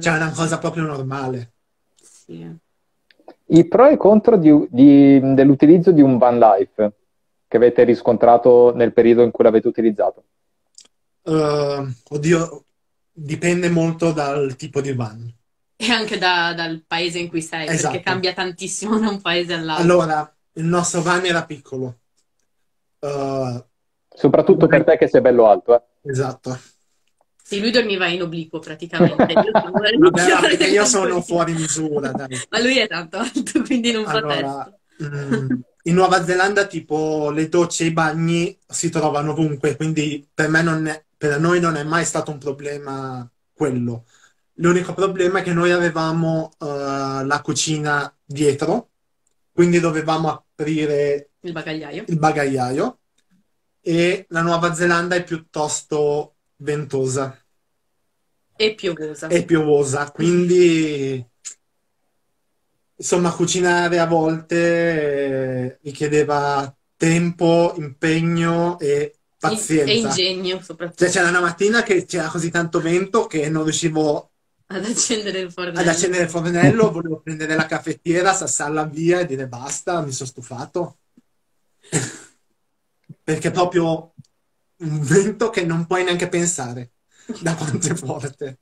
[0.00, 1.52] Cioè è una cosa proprio normale.
[2.00, 2.50] Sì.
[3.48, 6.92] I pro e i contro di- di- dell'utilizzo di un van life
[7.46, 10.24] che avete riscontrato nel periodo in cui l'avete utilizzato.
[11.22, 12.64] Eh, oddio,
[13.12, 15.30] dipende molto dal tipo di van.
[15.76, 17.92] E anche da- dal paese in cui sei, Esatto.
[17.92, 19.84] perché cambia tantissimo da un paese all'altro.
[19.84, 21.98] Allora, il nostro van era piccolo.
[23.00, 23.64] Eh,
[24.14, 26.10] Soprattutto per te che sei bello alto, eh.
[26.10, 26.58] esatto.
[27.42, 29.32] Sì, lui dormiva in obliquo praticamente.
[29.32, 32.38] Io sono Vabbè, io sono fuori misura, dai.
[32.48, 34.64] Ma lui è tanto alto, quindi non fa Allora,
[34.96, 35.04] testo.
[35.04, 40.48] mm, in Nuova Zelanda, tipo, le docce e i bagni si trovano ovunque, quindi per
[40.48, 44.04] me non è- per noi non è mai stato un problema quello.
[44.58, 46.64] L'unico problema è che noi avevamo eh,
[47.24, 48.90] la cucina dietro,
[49.52, 52.04] quindi dovevamo aprire Il bagagliaio.
[52.06, 52.98] il bagagliaio
[53.84, 57.36] e la Nuova Zelanda è piuttosto ventosa
[58.58, 59.28] E piovosa.
[59.28, 61.24] e piovosa, quindi
[62.96, 70.08] insomma cucinare a volte eh, richiedeva tempo, impegno e E pazienza.
[70.08, 70.60] ingegno,
[70.94, 74.30] Cioè soprattutto, c'era una mattina che c'era così tanto vento che non riuscivo
[74.66, 75.88] ad accendere il ad fornello.
[75.88, 80.98] accendere il fornello, volevo prendere la caffettiera, sassarla via e dire basta, mi sono stufato.
[83.22, 84.14] Perché è proprio
[84.78, 86.92] un vento che non puoi neanche pensare
[87.42, 88.58] da quanto è forte.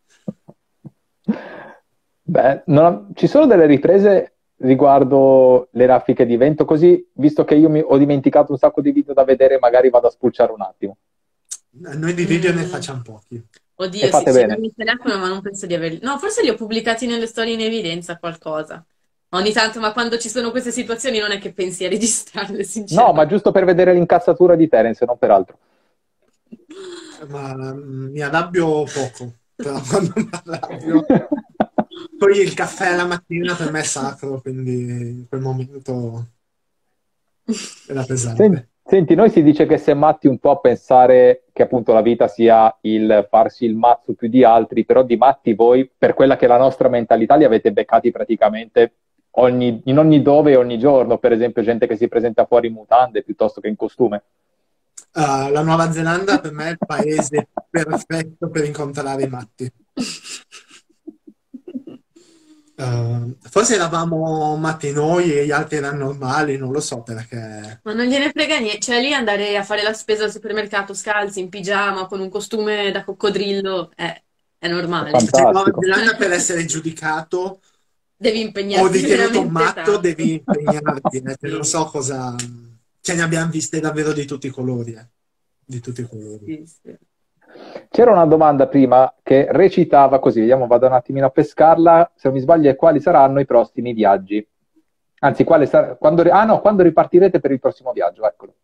[2.25, 7.69] Beh, non- ci sono delle riprese riguardo le raffiche di vento, così, visto che io
[7.69, 10.97] mi ho dimenticato un sacco di video da vedere, magari vado a spulciare un attimo.
[11.71, 12.69] Noi di video ne Mm.
[12.69, 13.45] facciamo pochi.
[13.75, 14.59] Oddio, fate sì, bene.
[14.59, 15.99] mio telefono, ma non penso di averli.
[16.03, 18.85] No, forse li ho pubblicati nelle storie in evidenza qualcosa.
[19.35, 22.65] Ogni tanto, ma quando ci sono queste situazioni non è che pensi a registrarle, No,
[22.65, 23.17] sinceramente.
[23.17, 25.59] ma giusto per vedere l'incazzatura di Terence, non per altro.
[27.29, 31.07] Ma mm, mi arrabbio poco, però quando mi arrabbio...
[32.19, 36.27] Poi il caffè la mattina per me è sacro, quindi in quel momento
[37.89, 38.43] era pesante.
[38.43, 41.93] Senti, senti, noi si dice che si è matti un po' a pensare che appunto
[41.95, 46.13] la vita sia il farsi il mazzo più di altri, però di matti voi, per
[46.13, 48.93] quella che è la nostra mentalità, li avete beccati praticamente
[49.33, 52.75] ogni- in ogni dove e ogni giorno, per esempio gente che si presenta fuori in
[52.75, 54.23] mutande piuttosto che in costume.
[55.13, 59.71] Ah, la Nuova Zelanda per me è il paese perfetto per incontrare i matti.
[62.75, 67.81] Eh, forse eravamo matti noi e gli altri erano normali, non lo so perché.
[67.83, 68.81] Ma non gliene frega niente.
[68.81, 72.91] Cioè, lì andare a fare la spesa al supermercato scalzi, in pigiama, con un costume
[72.91, 74.23] da coccodrillo, è,
[74.59, 75.11] è normale.
[75.11, 77.61] Cioè, Nuova Zelanda per essere giudicato
[78.23, 79.99] Devi o impegnarti un veramente matto tanto.
[79.99, 81.17] devi impegnarti.
[81.41, 82.37] eh, Non so cosa.
[83.01, 85.09] Ce ne abbiamo viste davvero di tutti i colori, eh.
[85.65, 86.45] Di tutti i colori.
[86.47, 86.97] Sì, sì.
[87.91, 92.37] C'era una domanda prima che recitava così, vediamo, vado un attimino a pescarla, se non
[92.37, 94.47] mi sbaglio, è quali saranno i prossimi viaggi?
[95.19, 98.55] Anzi, quale sarà, quando, ah no, quando ripartirete per il prossimo viaggio, eccolo.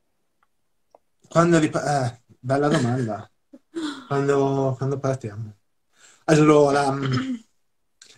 [1.28, 3.28] Quando ripa- eh, bella domanda.
[4.06, 5.52] Quando, quando partiamo?
[6.26, 7.34] Allora, mm,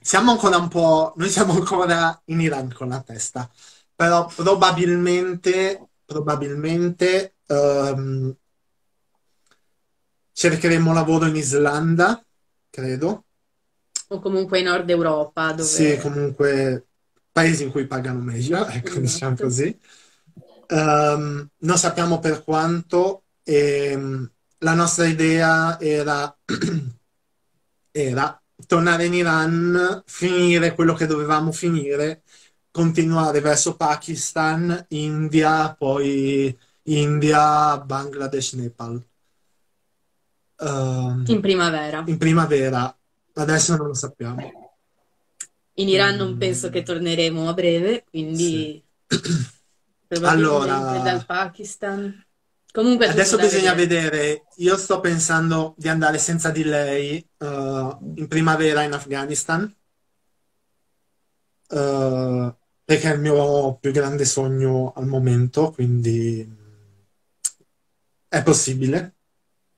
[0.00, 3.48] siamo ancora un po', noi siamo ancora in Iran con la testa,
[3.94, 8.34] però probabilmente, probabilmente ehm,
[10.32, 12.24] cercheremo lavoro in Islanda,
[12.70, 13.24] credo.
[14.08, 15.68] O comunque in Nord Europa, dove...
[15.68, 16.86] Sì, comunque
[17.30, 19.00] paesi in cui pagano meglio, ecco, Esatto.
[19.00, 19.78] diciamo così.
[20.66, 24.24] Ehm, non sappiamo per quanto, e, mm,
[24.58, 26.34] la nostra idea era,
[27.92, 32.22] era tornare in Iran, finire quello che dovevamo finire,
[32.70, 39.02] continuare verso Pakistan, India, poi India, Bangladesh, Nepal.
[40.60, 42.02] Ehm, In primavera.
[42.06, 42.94] in primavera,
[43.34, 44.68] adesso non lo sappiamo.
[45.74, 46.38] In Iran non Mm.
[46.38, 48.82] penso che torneremo a breve, quindi
[50.06, 52.24] probabilmente Allora- dal Pakistan.
[52.72, 54.10] Comunque Adesso bisogna vedere.
[54.10, 59.74] vedere, io sto pensando di andare senza di lei eh, in primavera in Afghanistan,
[61.68, 62.54] eh,
[62.84, 66.58] perché è il mio più grande sogno al momento, quindi
[68.28, 69.14] è possibile,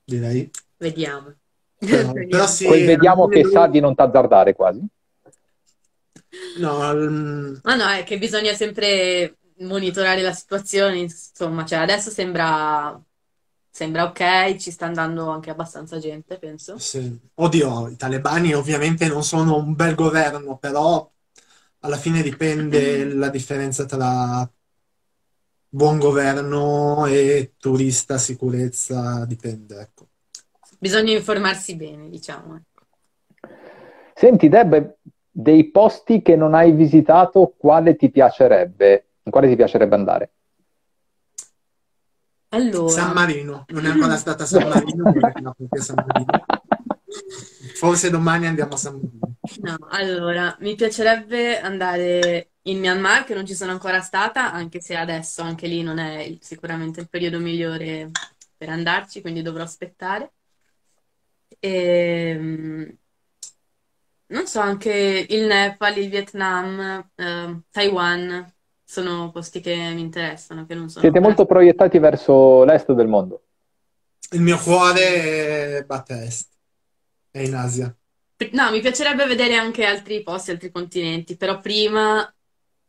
[0.04, 0.50] direi.
[0.78, 1.34] Vediamo.
[1.78, 2.26] Però, Vediamo.
[2.28, 4.80] però sì, Poi vediamo che almeno- sa di non t'azzardare quasi.
[6.58, 13.00] No, mm, Ma no, è che bisogna sempre monitorare la situazione, insomma, cioè adesso sembra,
[13.70, 16.78] sembra ok, ci sta andando anche abbastanza gente, penso.
[16.78, 17.18] sì.
[17.34, 21.10] Oddio, i talebani ovviamente non sono un bel governo, però
[21.80, 24.48] alla fine dipende la differenza tra
[25.68, 30.08] buon governo e turista, sicurezza, dipende, ecco.
[30.78, 32.56] Bisogna informarsi bene, diciamo.
[32.56, 32.84] ecco.
[34.14, 34.96] Senti, Deb,
[35.30, 40.32] dei posti che non hai visitato, quale ti piacerebbe, in quale ti piacerebbe andare?
[42.48, 46.44] Allora, San Marino, non è ancora stata a San Marino, a San Marino.
[47.74, 49.36] Forse domani andiamo a San Marino.
[49.62, 54.96] no, allora, mi piacerebbe andare in Myanmar, che non ci sono ancora stata, anche se
[54.96, 58.10] adesso anche lì non è il- sicuramente il periodo migliore
[58.56, 60.32] per andarci, quindi dovrò aspettare.
[61.58, 62.98] E,
[64.26, 68.52] non so, anche il Nepal, il Vietnam, eh, Taiwan
[68.92, 73.44] sono posti che mi interessano, che non sono Siete molto proiettati verso l'est del mondo.
[74.32, 76.52] Il mio cuore batte a est,
[77.30, 77.96] è in Asia.
[78.52, 82.30] No, mi piacerebbe vedere anche altri posti, altri continenti, però prima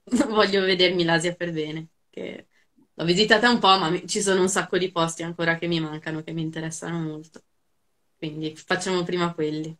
[0.28, 2.48] voglio vedermi l'Asia per bene, che
[2.94, 6.22] l'ho visitata un po', ma ci sono un sacco di posti ancora che mi mancano,
[6.22, 7.42] che mi interessano molto.
[8.18, 9.74] Quindi facciamo prima quelli.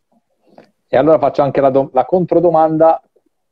[0.88, 3.02] E allora faccio anche la, do- la controdomanda: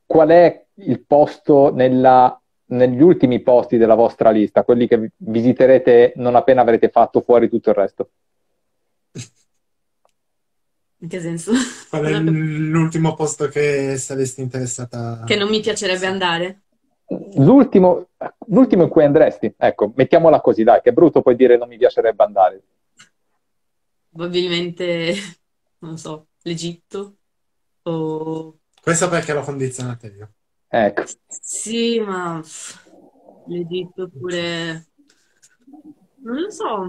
[0.05, 6.13] qual è il posto nella- negli ultimi posti della vostra lista, quelli che vi- visiterete
[6.17, 8.09] non appena avrete fatto fuori tutto il resto?
[11.03, 11.51] In che senso?
[11.89, 15.23] Qual è l'ultimo posto che saresti interessata?
[15.25, 16.61] Che non mi piacerebbe andare?
[17.35, 18.07] L'ultimo,
[18.47, 21.77] l'ultimo in cui andresti, ecco, mettiamola così, dai, che è brutto poi dire non mi
[21.77, 22.63] piacerebbe andare.
[24.09, 25.13] Probabilmente,
[25.79, 27.17] non so, l'Egitto
[27.83, 28.59] o...
[28.81, 30.31] Questo perché l'ho condizionata io.
[30.75, 32.87] Ecco, Sì, ma pff,
[33.45, 34.87] l'Egitto oppure...
[36.23, 36.87] Non lo so.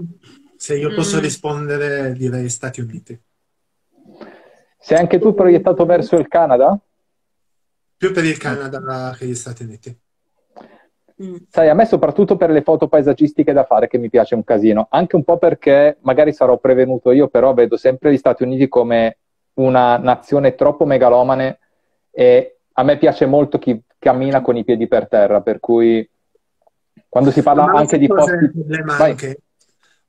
[0.57, 1.21] Se io posso Mm.
[1.21, 3.21] rispondere, direi Stati Uniti.
[4.79, 6.79] sei anche tu proiettato verso il Canada?
[7.97, 9.95] Più per il Canada che gli Stati Uniti.
[11.21, 11.35] Mm.
[11.49, 14.87] Sai, a me soprattutto per le foto paesaggistiche da fare che mi piace un casino,
[14.89, 19.19] anche un po' perché magari sarò prevenuto io, però vedo sempre gli Stati Uniti come
[19.55, 21.59] una nazione troppo megalomane
[22.09, 26.07] e a me piace molto chi cammina con i piedi per terra, per cui
[27.07, 28.51] quando si parla Ma anche di posti...
[28.87, 29.39] anche?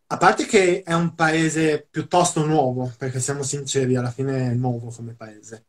[0.09, 4.93] A parte che è un paese piuttosto nuovo, perché siamo sinceri, alla fine è nuovo
[4.95, 5.67] come paese,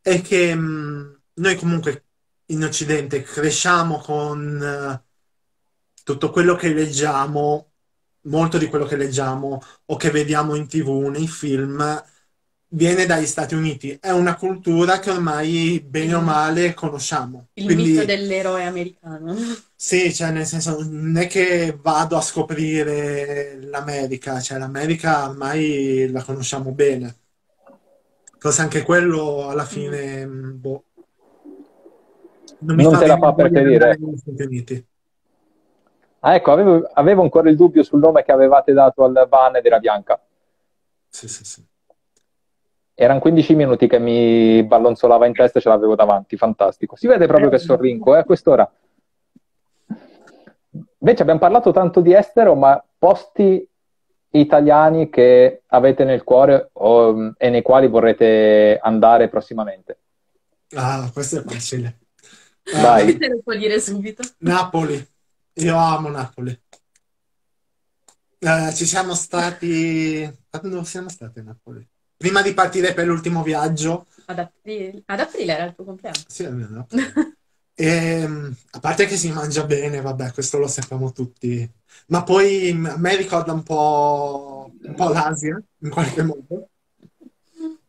[0.00, 2.04] è che mh, noi comunque
[2.46, 5.02] in Occidente cresciamo con eh,
[6.02, 7.70] tutto quello che leggiamo,
[8.22, 12.02] molto di quello che leggiamo o che vediamo in TV, nei film,
[12.74, 13.96] viene dagli Stati Uniti.
[14.00, 17.48] È una cultura che ormai, bene o male, conosciamo.
[17.54, 17.90] Il Quindi...
[17.90, 19.34] mito dell'eroe americano.
[19.84, 26.22] Sì, cioè nel senso non è che vado a scoprire l'America, cioè l'America ormai la
[26.22, 27.14] conosciamo bene.
[28.38, 30.84] Forse anche quello alla fine, mh, boh,
[32.60, 33.74] non mi Non fa te la fa voglia di preferire.
[33.74, 34.86] andare negli Stati Uniti.
[36.20, 39.66] Ah, ecco, avevo, avevo ancora il dubbio sul nome che avevate dato al van ed
[39.66, 40.20] era Bianca.
[41.08, 41.64] Sì, sì, sì.
[42.94, 46.94] Erano 15 minuti che mi ballonzolava in testa e ce l'avevo davanti, fantastico.
[46.96, 48.70] Si vede proprio che sorrinco, eh, a quest'ora.
[50.98, 53.68] Invece abbiamo parlato tanto di estero, ma posti
[54.30, 59.98] italiani che avete nel cuore o, e nei quali vorrete andare prossimamente?
[60.74, 61.98] Ah, questo è facile.
[62.80, 63.16] Vai.
[63.16, 64.22] Te lo può dire subito.
[64.38, 65.06] Napoli.
[65.54, 66.58] Io amo Napoli.
[68.38, 70.30] Eh, ci siamo stati...
[70.50, 71.86] Quando siamo stati a Napoli?
[72.16, 74.06] Prima di partire per l'ultimo viaggio.
[74.26, 76.22] Ad aprile, ad aprile era il tuo compleanno.
[76.26, 76.86] Sì, almeno.
[77.76, 78.22] E,
[78.70, 81.68] a parte che si mangia bene, vabbè, questo lo sappiamo tutti.
[82.06, 86.68] Ma poi a me ricorda un po', un po' l'Asia, in qualche modo.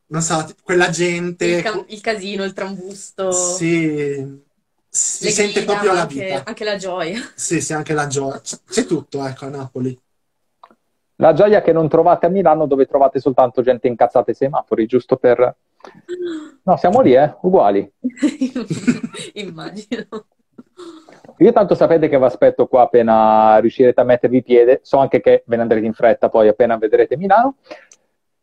[0.07, 1.45] Non so, quella gente...
[1.45, 3.31] Il, ca- il casino, il trambusto.
[3.31, 4.43] Sì,
[4.89, 6.43] si sente grida, proprio la anche, vita.
[6.45, 7.31] anche la gioia.
[7.35, 8.41] Sì, sì, anche la gioia.
[8.41, 9.99] C'è tutto, ecco, a Napoli.
[11.17, 15.15] La gioia che non trovate a Milano dove trovate soltanto gente incazzata ai semafori, giusto
[15.17, 15.55] per...
[16.63, 17.89] No, siamo lì, eh, uguali.
[19.33, 20.07] Immagino.
[21.37, 24.79] Io tanto sapete che vi aspetto qua appena riuscirete a mettervi piede.
[24.83, 27.57] So anche che ve ne andrete in fretta poi appena vedrete Milano.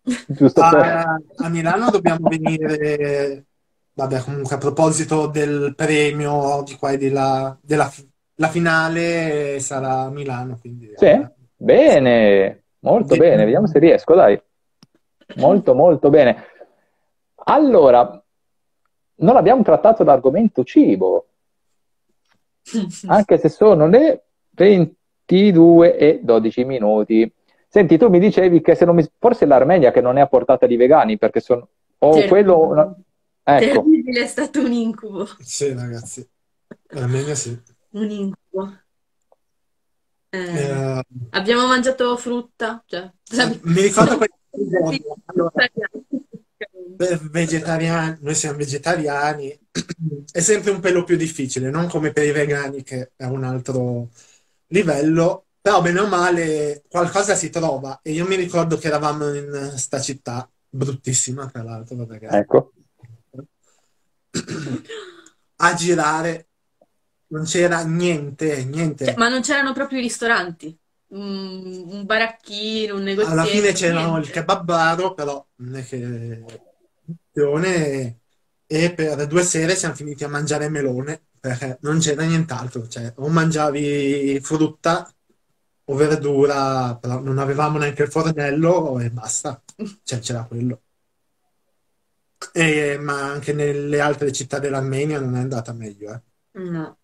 [0.02, 0.80] Giusto per...
[0.80, 3.44] A, a Milano dobbiamo venire,
[3.92, 7.90] vabbè, comunque a proposito del premio di qua e di là, della
[8.36, 11.26] la finale sarà a Milano, quindi Sì?
[11.54, 13.44] Bene, molto bene.
[13.44, 14.40] Vediamo se riesco, dai.
[15.36, 16.44] Molto, molto bene.
[17.44, 18.22] Allora,
[19.16, 21.26] non abbiamo trattato l'argomento cibo,
[23.06, 27.32] anche se sono le 22 e 12 minuti.
[27.68, 29.08] Senti, tu mi dicevi che se non mi...
[29.18, 31.68] forse l'Armenia che non è a portata di vegani, perché sono...
[31.98, 32.28] O Terribile.
[32.28, 32.96] quello...
[33.44, 35.26] Ecco, Terribile, è stato un incubo.
[35.40, 36.28] Sì, ragazzi,
[36.90, 37.58] almeno sì.
[37.90, 38.81] Un incubo.
[40.34, 43.10] Eh, Eh, abbiamo mangiato frutta, cioè,
[43.64, 44.30] mi ricordo quel
[45.26, 45.52] allora,
[46.96, 49.58] per vegetariani, noi siamo vegetariani,
[50.32, 54.08] è sempre un pelo più difficile, non come per i vegani che è un altro
[54.68, 59.74] livello, però bene o male qualcosa si trova e io mi ricordo che eravamo in
[59.76, 62.72] sta città, bruttissima tra l'altro, ecco.
[65.56, 66.48] a girare
[67.32, 69.06] non c'era niente, niente.
[69.06, 70.78] Cioè, ma non c'erano proprio i ristoranti,
[71.08, 76.44] un, un baracchino, un negozietto, Alla fine c'erano il kebabaro, però non è che
[78.66, 83.28] e per due sere siamo finiti a mangiare melone perché non c'era nient'altro, cioè o
[83.28, 85.12] mangiavi frutta
[85.84, 89.60] o verdura, però non avevamo neanche il fornello e basta,
[90.04, 90.82] cioè c'era quello.
[92.52, 96.20] E- ma anche nelle altre città dell'Armenia non è andata meglio, eh.
[96.54, 96.98] No.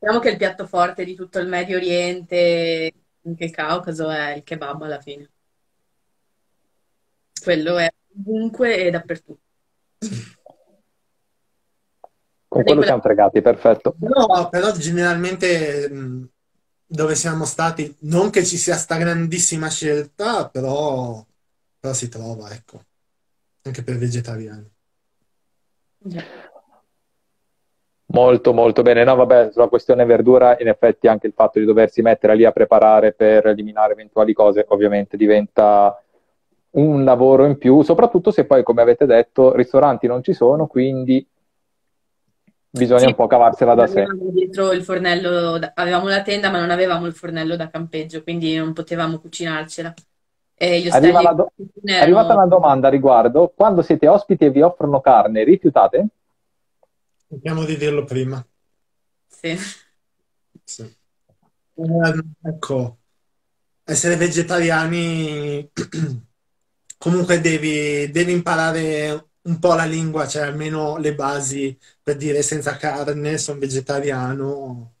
[0.00, 2.90] Diciamo che il piatto forte di tutto il Medio Oriente,
[3.22, 5.30] anche il Caucaso, è il kebab alla fine.
[7.42, 7.86] Quello è
[8.16, 9.40] ovunque e dappertutto.
[12.48, 13.94] Con quello quella- siamo fregati, perfetto.
[13.98, 16.28] No, però generalmente mh,
[16.86, 21.22] dove siamo stati, non che ci sia sta grandissima scelta, però,
[21.78, 22.82] però si trova, ecco,
[23.64, 24.66] anche per vegetariani.
[25.98, 26.49] Già.
[28.12, 29.04] Molto, molto bene.
[29.04, 32.50] No, vabbè, sulla questione verdura, in effetti anche il fatto di doversi mettere lì a
[32.50, 35.96] preparare per eliminare eventuali cose, ovviamente diventa
[36.72, 41.24] un lavoro in più, soprattutto se poi, come avete detto, ristoranti non ci sono, quindi
[42.70, 44.02] bisogna Sì, un po' cavarsela da sé.
[44.02, 48.56] avevamo dietro il fornello, avevamo la tenda, ma non avevamo il fornello da campeggio, quindi
[48.56, 49.94] non potevamo cucinarcela.
[50.54, 51.52] E gli Arriva do-
[51.84, 53.52] È arrivata una domanda a riguardo.
[53.54, 56.06] Quando siete ospiti e vi offrono carne, rifiutate?
[57.30, 58.44] Cerchiamo di dirlo prima.
[59.28, 59.56] Sì.
[60.64, 60.82] Sì.
[60.82, 62.98] Eh, ecco,
[63.84, 65.70] essere vegetariani
[66.98, 72.76] comunque devi, devi imparare un po' la lingua, cioè almeno le basi per dire senza
[72.76, 74.94] carne, sono vegetariano.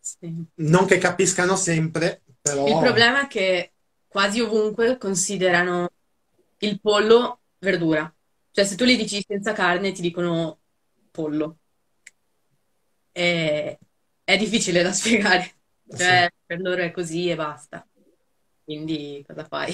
[0.00, 0.44] Sì.
[0.56, 3.72] Non che capiscano sempre, però Il problema è che
[4.08, 5.90] quasi ovunque considerano
[6.58, 8.12] il pollo verdura.
[8.52, 10.59] Cioè, se tu gli dici senza carne, ti dicono
[11.10, 11.56] pollo.
[13.12, 13.78] E...
[14.22, 15.50] È difficile da spiegare.
[15.96, 17.86] Cioè, per loro è così e basta.
[18.64, 19.72] Quindi, cosa fai?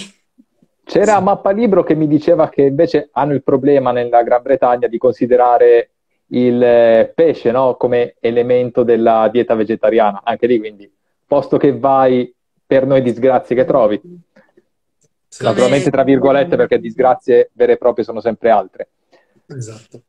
[0.83, 4.99] C'era Mappa Libro che mi diceva che invece hanno il problema nella Gran Bretagna di
[4.99, 5.91] considerare
[6.29, 10.23] il eh, pesce, no, come elemento della dieta vegetariana.
[10.25, 10.91] Anche lì, quindi,
[11.27, 12.33] posto che vai
[12.65, 14.01] per noi disgrazie che trovi.
[15.29, 18.89] Sì, Naturalmente, tra virgolette, perché disgrazie vere e proprie sono sempre altre.
[19.49, 20.03] esatto.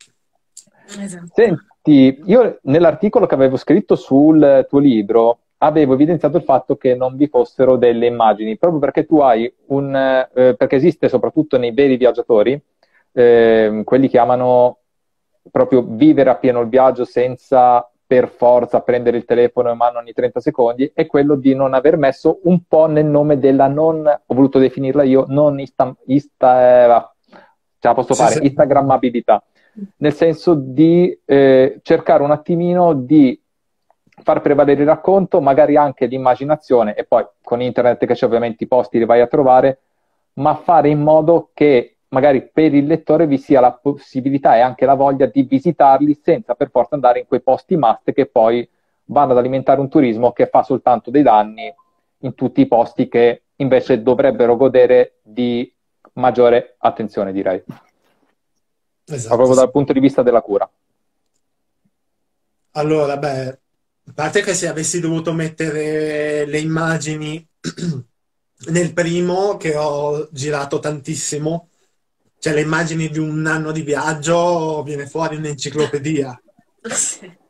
[1.00, 1.28] Esatto.
[1.34, 7.16] Senti, io nell'articolo che avevo scritto sul tuo libro avevo evidenziato il fatto che non
[7.16, 11.98] vi fossero delle immagini, proprio perché tu hai un, eh, perché esiste soprattutto nei veri
[11.98, 12.60] viaggiatori,
[13.12, 14.80] eh, quelli che amano
[15.50, 20.40] proprio vivere appieno il viaggio senza per forza prendere il telefono in mano ogni 30
[20.40, 24.60] secondi, è quello di non aver messo un po' nel nome della non, ho voluto
[24.60, 27.38] definirla io, non insta, insta, eh,
[27.80, 28.46] ce la posso fare, sì, sì.
[28.46, 29.44] instagrammabilità,
[29.98, 33.40] nel senso di eh, cercare un attimino di
[34.24, 38.68] far prevalere il racconto, magari anche l'immaginazione, e poi con internet che c'è ovviamente i
[38.68, 39.80] posti li vai a trovare,
[40.34, 44.86] ma fare in modo che magari per il lettore vi sia la possibilità e anche
[44.86, 48.68] la voglia di visitarli senza per forza andare in quei posti must che poi
[49.06, 51.74] vanno ad alimentare un turismo che fa soltanto dei danni
[52.20, 55.72] in tutti i posti che invece dovrebbero godere di
[56.14, 57.64] maggiore attenzione, direi.
[59.10, 59.36] Esatto.
[59.36, 60.70] Proprio dal punto di vista della cura.
[62.72, 67.46] Allora, beh, a parte che se avessi dovuto mettere le immagini
[68.70, 71.70] nel primo, che ho girato tantissimo,
[72.40, 76.42] cioè le immagini di un anno di viaggio viene fuori un'enciclopedia.
[76.82, 77.36] Sì.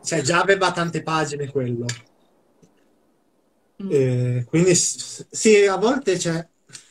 [0.00, 1.84] Cioè già aveva tante pagine quello.
[3.82, 3.88] Mm.
[3.90, 6.48] Eh, quindi sì, a volte c'è...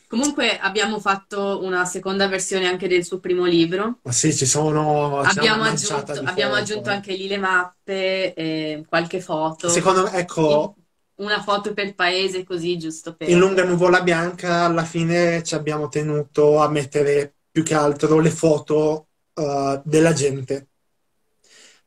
[0.08, 3.99] Comunque abbiamo fatto una seconda versione anche del suo primo libro.
[4.03, 5.20] Ma sì, ci sono...
[5.20, 9.68] Abbiamo, aggiunto, abbiamo aggiunto, anche lì le mappe, eh, qualche foto.
[9.68, 10.76] Secondo me, ecco...
[11.16, 13.28] Una foto per paese così, giusto per...
[13.28, 18.30] In Lunga Nuvola Bianca alla fine ci abbiamo tenuto a mettere più che altro le
[18.30, 20.68] foto uh, della gente.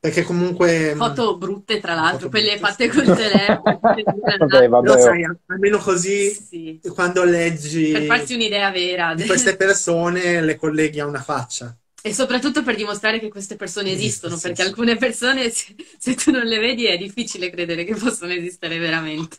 [0.00, 0.94] Perché comunque...
[0.94, 2.96] Mm, foto brutte, tra l'altro, quelle brutte, fatte sì.
[2.96, 3.80] col telefono.
[4.38, 4.86] vabbè, vabbè.
[4.86, 6.80] Lo sai, almeno così sì.
[6.94, 7.92] quando leggi...
[7.92, 9.14] Per farsi un'idea vera.
[9.14, 11.76] Di queste persone le colleghi a una faccia.
[12.02, 16.30] E soprattutto per dimostrare che queste persone esistono, sì, perché alcune persone, se, se, tu
[16.30, 19.36] non le vedi, è difficile credere che possono esistere veramente.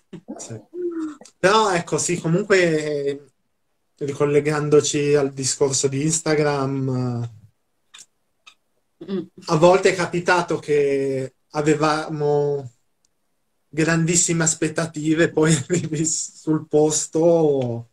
[1.40, 3.32] Però ecco, sì, comunque
[3.98, 7.30] ricollegandoci al discorso di Instagram,
[9.46, 12.72] a volte è capitato che avevamo
[13.68, 17.90] grandissime aspettative, poi arrivi sul posto...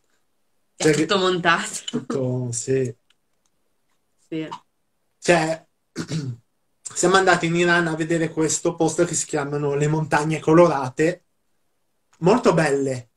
[0.76, 1.80] Cioè, tutto montato.
[1.86, 2.94] Tutto, sì.
[4.28, 4.48] sì.
[5.18, 5.66] Cioè,
[6.94, 11.24] siamo andati in Iran a vedere questo posto che si chiamano le montagne colorate,
[12.18, 13.10] molto belle,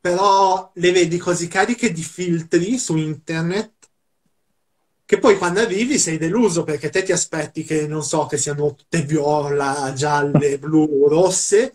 [0.00, 3.77] però le vedi così cariche di filtri su internet
[5.08, 8.74] che poi quando arrivi sei deluso perché te ti aspetti che, non so, che siano
[8.74, 11.72] tutte viola, gialle, blu, rosse.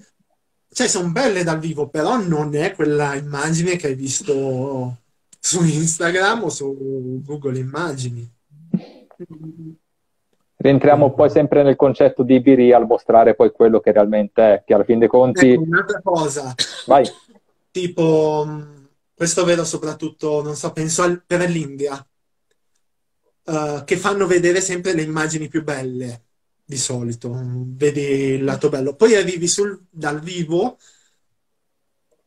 [0.71, 4.97] Cioè, sono belle dal vivo, però non è quella immagine che hai visto
[5.39, 8.31] su Instagram o su Google Immagini.
[10.57, 14.75] Rientriamo poi sempre nel concetto di Biri al mostrare poi quello che realmente è, che
[14.75, 15.53] alla fin dei conti...
[15.53, 16.53] Ecco, un'altra cosa.
[16.85, 17.03] Vai
[17.71, 18.83] tipo, mm,
[19.15, 22.05] questo vedo soprattutto, non so, penso al, per l'India,
[23.45, 26.23] uh, che fanno vedere sempre le immagini più belle,
[26.65, 28.95] di solito, vedi il lato bello.
[28.95, 30.77] Poi arrivi sul, dal vivo,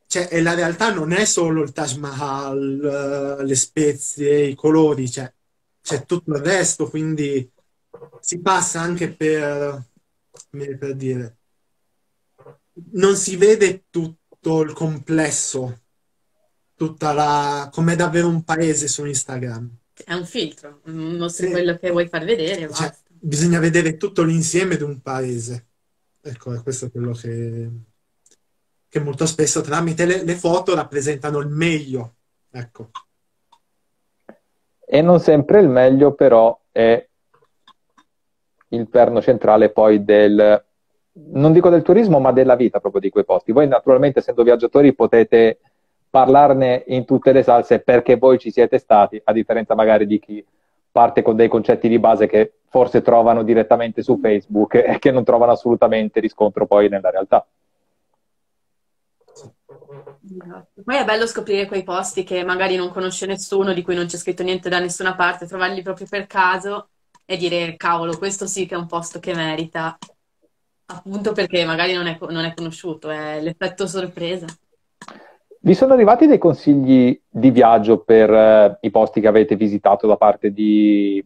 [0.06, 5.10] cioè, e la realtà non è solo il Taj Mahal, uh, le spezie, i colori,
[5.10, 5.32] cioè,
[5.82, 7.50] c'è tutto il resto, quindi
[8.20, 9.84] si passa anche per,
[10.50, 11.38] per dire,
[12.92, 15.80] non si vede tutto il complesso,
[16.74, 17.70] tutta la...
[17.72, 19.76] come davvero un paese su Instagram.
[20.08, 21.52] È un filtro, mostri sì.
[21.52, 22.72] quello che vuoi far vedere.
[22.72, 25.66] Cioè, bisogna vedere tutto l'insieme di un paese.
[26.20, 27.68] Ecco, è questo quello che,
[28.88, 32.14] che molto spesso tramite le, le foto rappresentano il meglio.
[32.52, 32.90] Ecco.
[34.86, 37.04] E non sempre il meglio, però, è
[38.68, 40.64] il perno centrale poi del
[41.32, 43.50] non dico del turismo, ma della vita proprio di quei posti.
[43.50, 45.58] Voi naturalmente, essendo viaggiatori, potete
[46.08, 50.44] parlarne in tutte le salse perché voi ci siete stati, a differenza magari di chi
[50.90, 55.24] parte con dei concetti di base che forse trovano direttamente su Facebook e che non
[55.24, 57.46] trovano assolutamente riscontro poi nella realtà.
[60.28, 60.82] Esatto.
[60.82, 64.16] Poi è bello scoprire quei posti che magari non conosce nessuno, di cui non c'è
[64.16, 66.88] scritto niente da nessuna parte, trovarli proprio per caso
[67.24, 69.96] e dire cavolo, questo sì che è un posto che merita.
[70.86, 74.46] Appunto perché magari non è, non è conosciuto, è l'effetto sorpresa.
[75.60, 80.16] Vi sono arrivati dei consigli di viaggio per eh, i posti che avete visitato da
[80.16, 81.24] parte di,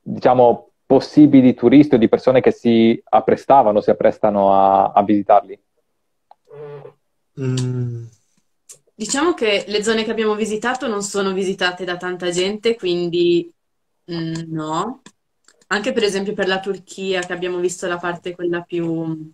[0.00, 5.60] diciamo, possibili turisti o di persone che si apprestavano, si apprestano a, a visitarli?
[7.40, 8.04] Mm.
[8.94, 13.52] Diciamo che le zone che abbiamo visitato non sono visitate da tanta gente, quindi
[14.10, 15.02] mm, no.
[15.68, 19.30] Anche per esempio per la Turchia, che abbiamo visto la parte quella più,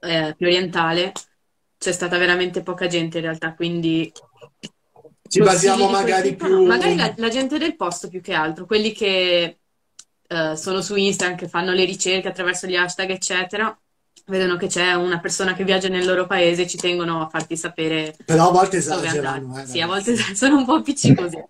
[0.00, 1.12] eh, più orientale,
[1.78, 4.12] c'è stata veramente poca gente in realtà, quindi...
[5.28, 6.64] Ci basiamo magari più...
[6.64, 9.58] magari la, la, gente del posto più che altro, quelli che
[10.26, 13.78] eh, sono su Instagram, che fanno le ricerche attraverso gli hashtag, eccetera,
[14.28, 18.14] vedono che c'è una persona che viaggia nel loro paese, ci tengono a farti sapere
[18.24, 21.44] Però a volte esagerano, eh, Sì, a volte sono un po' appiccicosi.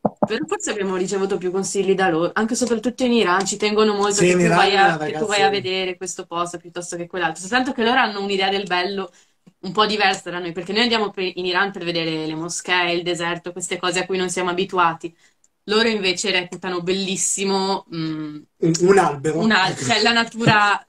[0.00, 4.16] Però forse abbiamo ricevuto più consigli da loro, anche soprattutto in Iran, ci tengono molto
[4.16, 7.06] Sì, che tu vai Iran, a, che tu vai a vedere questo posto piuttosto che
[7.06, 7.40] quell'altro.
[7.40, 9.10] Soltanto che loro hanno un'idea del bello
[9.60, 13.02] un po' diversa da noi, perché noi andiamo in Iran per vedere le moschee, il
[13.02, 15.14] deserto, queste cose a cui non siamo abituati.
[15.64, 19.42] Loro invece reputano bellissimo, mh, Un, un albero.
[19.42, 20.82] una- cioè la natura.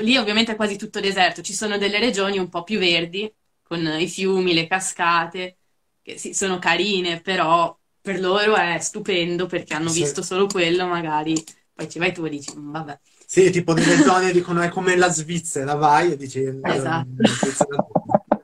[0.00, 3.30] Lì ovviamente è quasi tutto deserto, ci sono delle regioni un po' più verdi,
[3.62, 5.58] con i fiumi, le cascate,
[6.02, 10.02] che sì, sono carine, però per loro è stupendo perché hanno Sì.
[10.02, 11.34] visto solo quello, magari.
[11.74, 13.00] Poi ci vai tu e dici, "Mm, vabbè.
[13.32, 16.60] Sì, tipo delle zone dicono è come la Svizzera, vai e dici...
[16.62, 17.08] Esatto.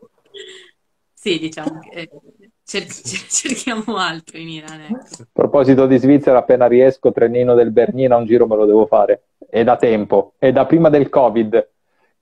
[1.12, 2.10] Sì, diciamo che eh,
[2.64, 5.22] cer- cer- cerchiamo altro in Iran, ecco.
[5.22, 9.24] A proposito di Svizzera, appena riesco, trenino del Bernina, un giro me lo devo fare.
[9.46, 11.68] È da tempo, è da prima del Covid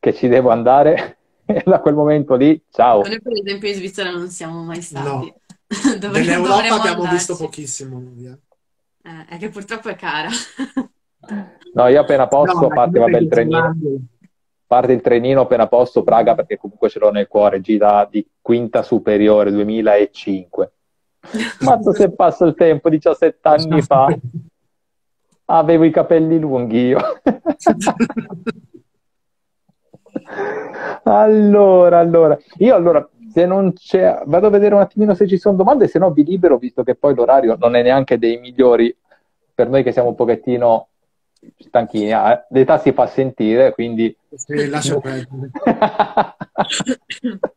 [0.00, 3.02] che ci devo andare e da quel momento lì, ciao.
[3.02, 5.06] Noi per esempio in Svizzera non siamo mai stati.
[5.06, 5.98] No.
[6.00, 7.44] Dovre- Dell'Europa abbiamo visto andarci.
[7.44, 8.00] pochissimo.
[8.00, 8.38] noi, eh.
[9.08, 10.30] Eh, è che purtroppo è cara.
[11.76, 13.76] No, io appena posso, No, parte vabbè, il trenino,
[14.66, 18.82] parte il trenino appena posso, Praga, perché comunque ce l'ho nel cuore, gira di quinta
[18.82, 20.72] superiore 2005.
[21.60, 24.08] Mazzo se passa il tempo, 17 anni fa,
[25.46, 26.98] avevo i capelli lunghi io.
[31.02, 35.56] Allora, allora, io allora, se non c'è, vado a vedere un attimino se ci sono
[35.56, 38.96] domande, se no vi libero, visto che poi l'orario non è neanche dei migliori.
[39.54, 40.88] Per noi che siamo un pochettino
[41.56, 42.12] stanchini.
[42.12, 44.16] Ah, l'età si fa sentire, quindi...
[44.34, 45.50] Sì, lascia perdere.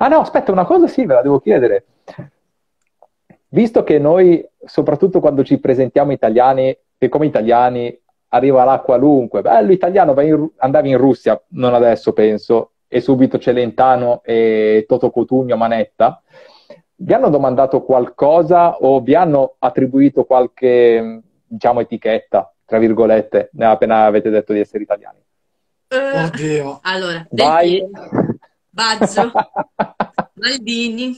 [0.00, 1.86] Ah no, aspetta, una cosa sì, ve la devo chiedere.
[3.48, 7.98] Visto che noi, soprattutto quando ci presentiamo italiani, e come italiani
[8.28, 14.20] arriva là qualunque, bello italiano, in andavi in Russia, non adesso penso, e subito Celentano
[14.22, 16.22] e Toto Cotugno Manetta,
[17.00, 24.30] vi hanno domandato qualcosa o vi hanno attribuito qualche, diciamo, etichetta, tra virgolette, appena avete
[24.30, 25.18] detto di essere italiani?
[25.88, 26.80] Eh, Oddio.
[26.82, 27.82] allora, Vai!
[28.68, 29.32] Baggio,
[30.34, 31.16] Maldini,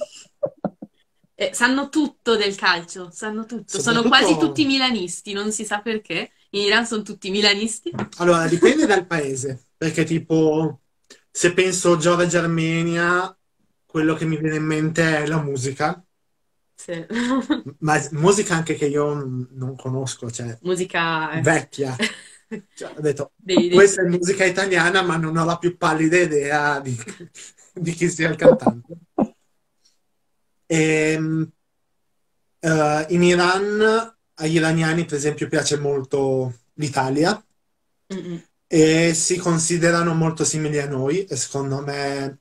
[1.34, 3.80] eh, sanno tutto del calcio, sanno tutto.
[3.80, 6.30] Sono quasi tutti milanisti, non si sa perché.
[6.50, 7.92] In Iran sono tutti milanisti.
[8.18, 10.80] Allora, dipende dal paese, perché tipo,
[11.30, 13.36] se penso Georgia Armenia,
[13.86, 16.02] quello che mi viene in mente è la musica,
[16.80, 17.04] Sì.
[17.80, 21.94] ma musica anche che io non conosco, cioè Musica eh, vecchia.
[22.74, 26.18] Cioè, ho detto, dei- dei- questa è musica italiana, ma non ho la più pallida
[26.18, 26.96] idea di,
[27.72, 28.92] di chi sia il cantante.
[30.66, 31.52] Ehm,
[32.60, 37.40] eh, in Iran, agli iraniani, per esempio, piace molto l'Italia
[38.12, 38.42] Mm-mm.
[38.66, 42.38] e si considerano molto simili a noi e secondo me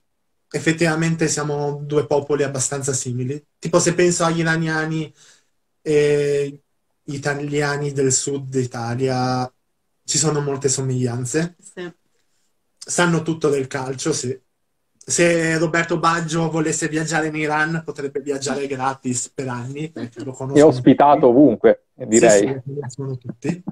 [0.50, 3.42] effettivamente siamo due popoli abbastanza simili.
[3.58, 5.12] Tipo se penso agli iraniani
[5.82, 6.62] e
[7.02, 9.50] gli italiani del sud d'Italia,
[10.04, 11.56] ci sono molte somiglianze.
[11.58, 11.92] Sì.
[12.76, 14.38] Sanno tutto del calcio, sì.
[15.10, 20.34] Se Roberto Baggio volesse viaggiare in Iran, potrebbe viaggiare gratis per anni, perché lo È
[20.34, 22.60] conoscono ospitato ovunque, direi.
[22.64, 23.62] Sì, tutti.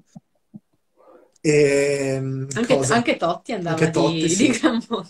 [1.41, 2.95] E, Anche, cosa?
[2.97, 4.51] anche Totti andava Anche di, Totti, sì.
[4.51, 5.09] di gran moda.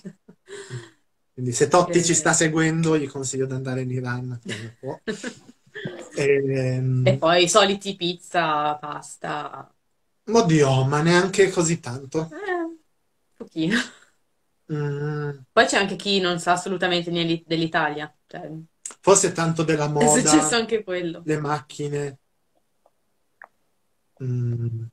[1.39, 2.03] Quindi se Totti Eh.
[2.03, 4.41] ci sta seguendo, gli consiglio di andare in Iran.
[4.81, 4.99] poi.
[6.19, 9.73] Ehm, E poi i soliti pizza, pasta.
[10.33, 12.29] oddio, ma neanche così tanto.
[12.33, 12.77] Eh, un
[13.37, 13.79] pochino.
[14.71, 18.13] Mm, Poi c'è anche chi non sa assolutamente niente dell'Italia.
[18.27, 18.51] Cioè,
[19.01, 21.23] forse tanto della è moda, successo anche quello.
[21.25, 22.19] le macchine.
[24.21, 24.89] Mm,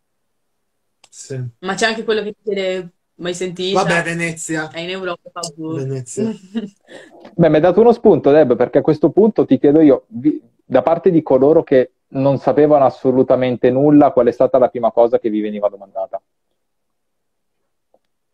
[1.10, 1.50] sì.
[1.60, 3.84] Ma c'è anche quello che chiede, mai sentita?
[3.84, 5.30] Vabbè, Venezia, È in Europa.
[5.58, 6.32] Venezia.
[7.36, 10.42] Beh, mi hai dato uno spunto, Deb, perché a questo punto ti chiedo io, vi-
[10.64, 15.20] da parte di coloro che non sapevano assolutamente nulla, qual è stata la prima cosa
[15.20, 16.22] che vi veniva domandata?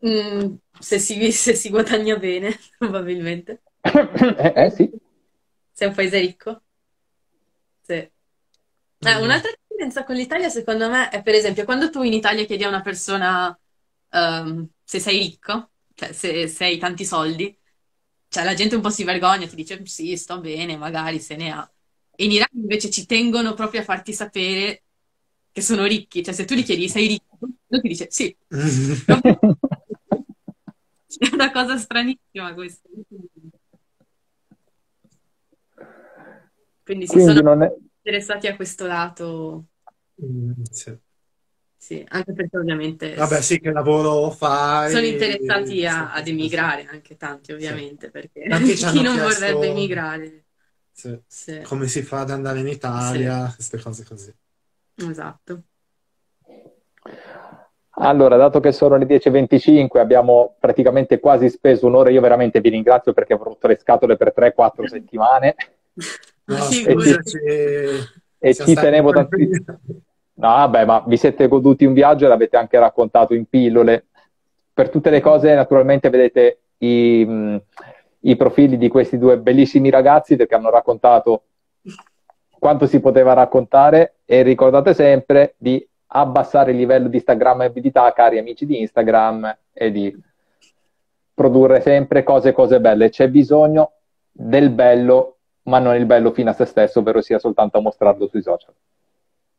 [0.04, 3.62] Mm, se si, se si guadagna bene, probabilmente.
[3.84, 4.90] eh, eh, sì,
[5.72, 6.62] Sei un paese ricco?
[7.82, 7.92] Sì.
[7.94, 8.10] Eh,
[9.04, 9.22] Mm.
[9.22, 12.68] un'altra differenza con l'Italia, secondo me, è per esempio quando tu in Italia chiedi a
[12.68, 13.56] una persona
[14.12, 17.56] ehm, se sei ricco, cioè se, se hai tanti soldi,
[18.28, 21.50] cioè la gente un po' si vergogna, ti dice sì, sto bene, magari se ne
[21.52, 21.70] ha.
[22.14, 24.84] E in Iran invece ci tengono proprio a farti sapere
[25.52, 27.38] che sono ricchi, cioè se tu gli chiedi sei ricco,
[27.68, 28.34] lui ti dice sì,
[31.18, 32.88] è una cosa stranissima questa.
[36.84, 37.72] Quindi si quindi sono non è...
[37.98, 39.66] interessati a questo lato.
[40.22, 40.98] Mm, sì.
[41.82, 44.92] Sì, anche perché ovviamente Vabbè, sì, che lavoro fai?
[44.92, 47.74] sono interessati a- ad emigrare, anche tanti Sì.
[47.74, 50.44] ovviamente, perché Tanti ci chi non vorrebbe chiesto emigrare?
[50.92, 54.32] sì, Sì, come si fa ad andare in sì, Italia, queste cose così.
[54.96, 55.64] esatto.
[57.96, 62.10] Allora, dato che sono le 10.25, abbiamo praticamente quasi speso un'ora.
[62.10, 65.54] Io veramente vi ringrazio perché avrò rotto le scatole per 3-4 settimane
[66.46, 67.32] Ma No, figurati.
[67.32, 67.38] figuraci,
[68.38, 69.80] e ci tenevo tantissimo.
[70.42, 74.06] No, vabbè, ma vi siete goduti un viaggio e l'avete anche raccontato in pillole.
[74.72, 77.62] Per tutte le cose, naturalmente, vedete i, mh,
[78.22, 81.44] i profili di questi due bellissimi ragazzi perché hanno raccontato
[82.58, 88.66] quanto si poteva raccontare e ricordate sempre di abbassare il livello di Instagrammabilità, cari amici
[88.66, 90.12] di Instagram, e di
[91.32, 93.10] produrre sempre cose, cose belle.
[93.10, 93.92] C'è bisogno
[94.32, 98.26] del bello, ma non il bello fino a se stesso, ovvero sia soltanto a mostrarlo
[98.26, 98.74] sui social.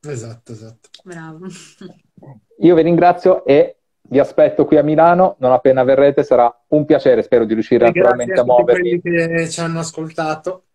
[0.06, 0.90] Esatto, esatto.
[1.04, 1.48] Bravo.
[2.60, 5.36] Io vi ringrazio e vi aspetto qui a Milano.
[5.40, 7.22] Non appena verrete sarà un piacere.
[7.24, 10.66] Spero di riuscire E grazie naturalmente a a tutti quelli che ci hanno ascoltato.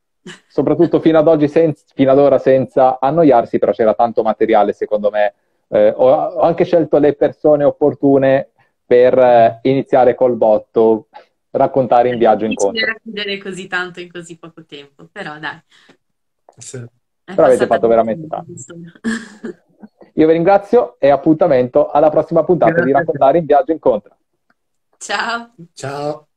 [0.46, 5.10] soprattutto fino ad oggi, sen- fino ad ora senza annoiarsi, però c'era tanto materiale, secondo
[5.10, 5.34] me.
[5.68, 8.50] Eh, ho, ho anche scelto le persone opportune
[8.84, 11.08] per eh, iniziare col botto,
[11.50, 12.86] raccontare in viaggio È difficile incontro.
[12.86, 15.60] racchiudere così tanto in così poco tempo, però dai,
[16.58, 16.78] Sì.
[17.34, 18.52] Però avete fatto veramente tanto.
[20.14, 22.98] Io vi ringrazio e appuntamento alla prossima puntata di Grazie te.
[22.98, 24.16] Raccontare in viaggio incontro.
[24.98, 25.54] Ciao.
[25.72, 26.27] Ciao.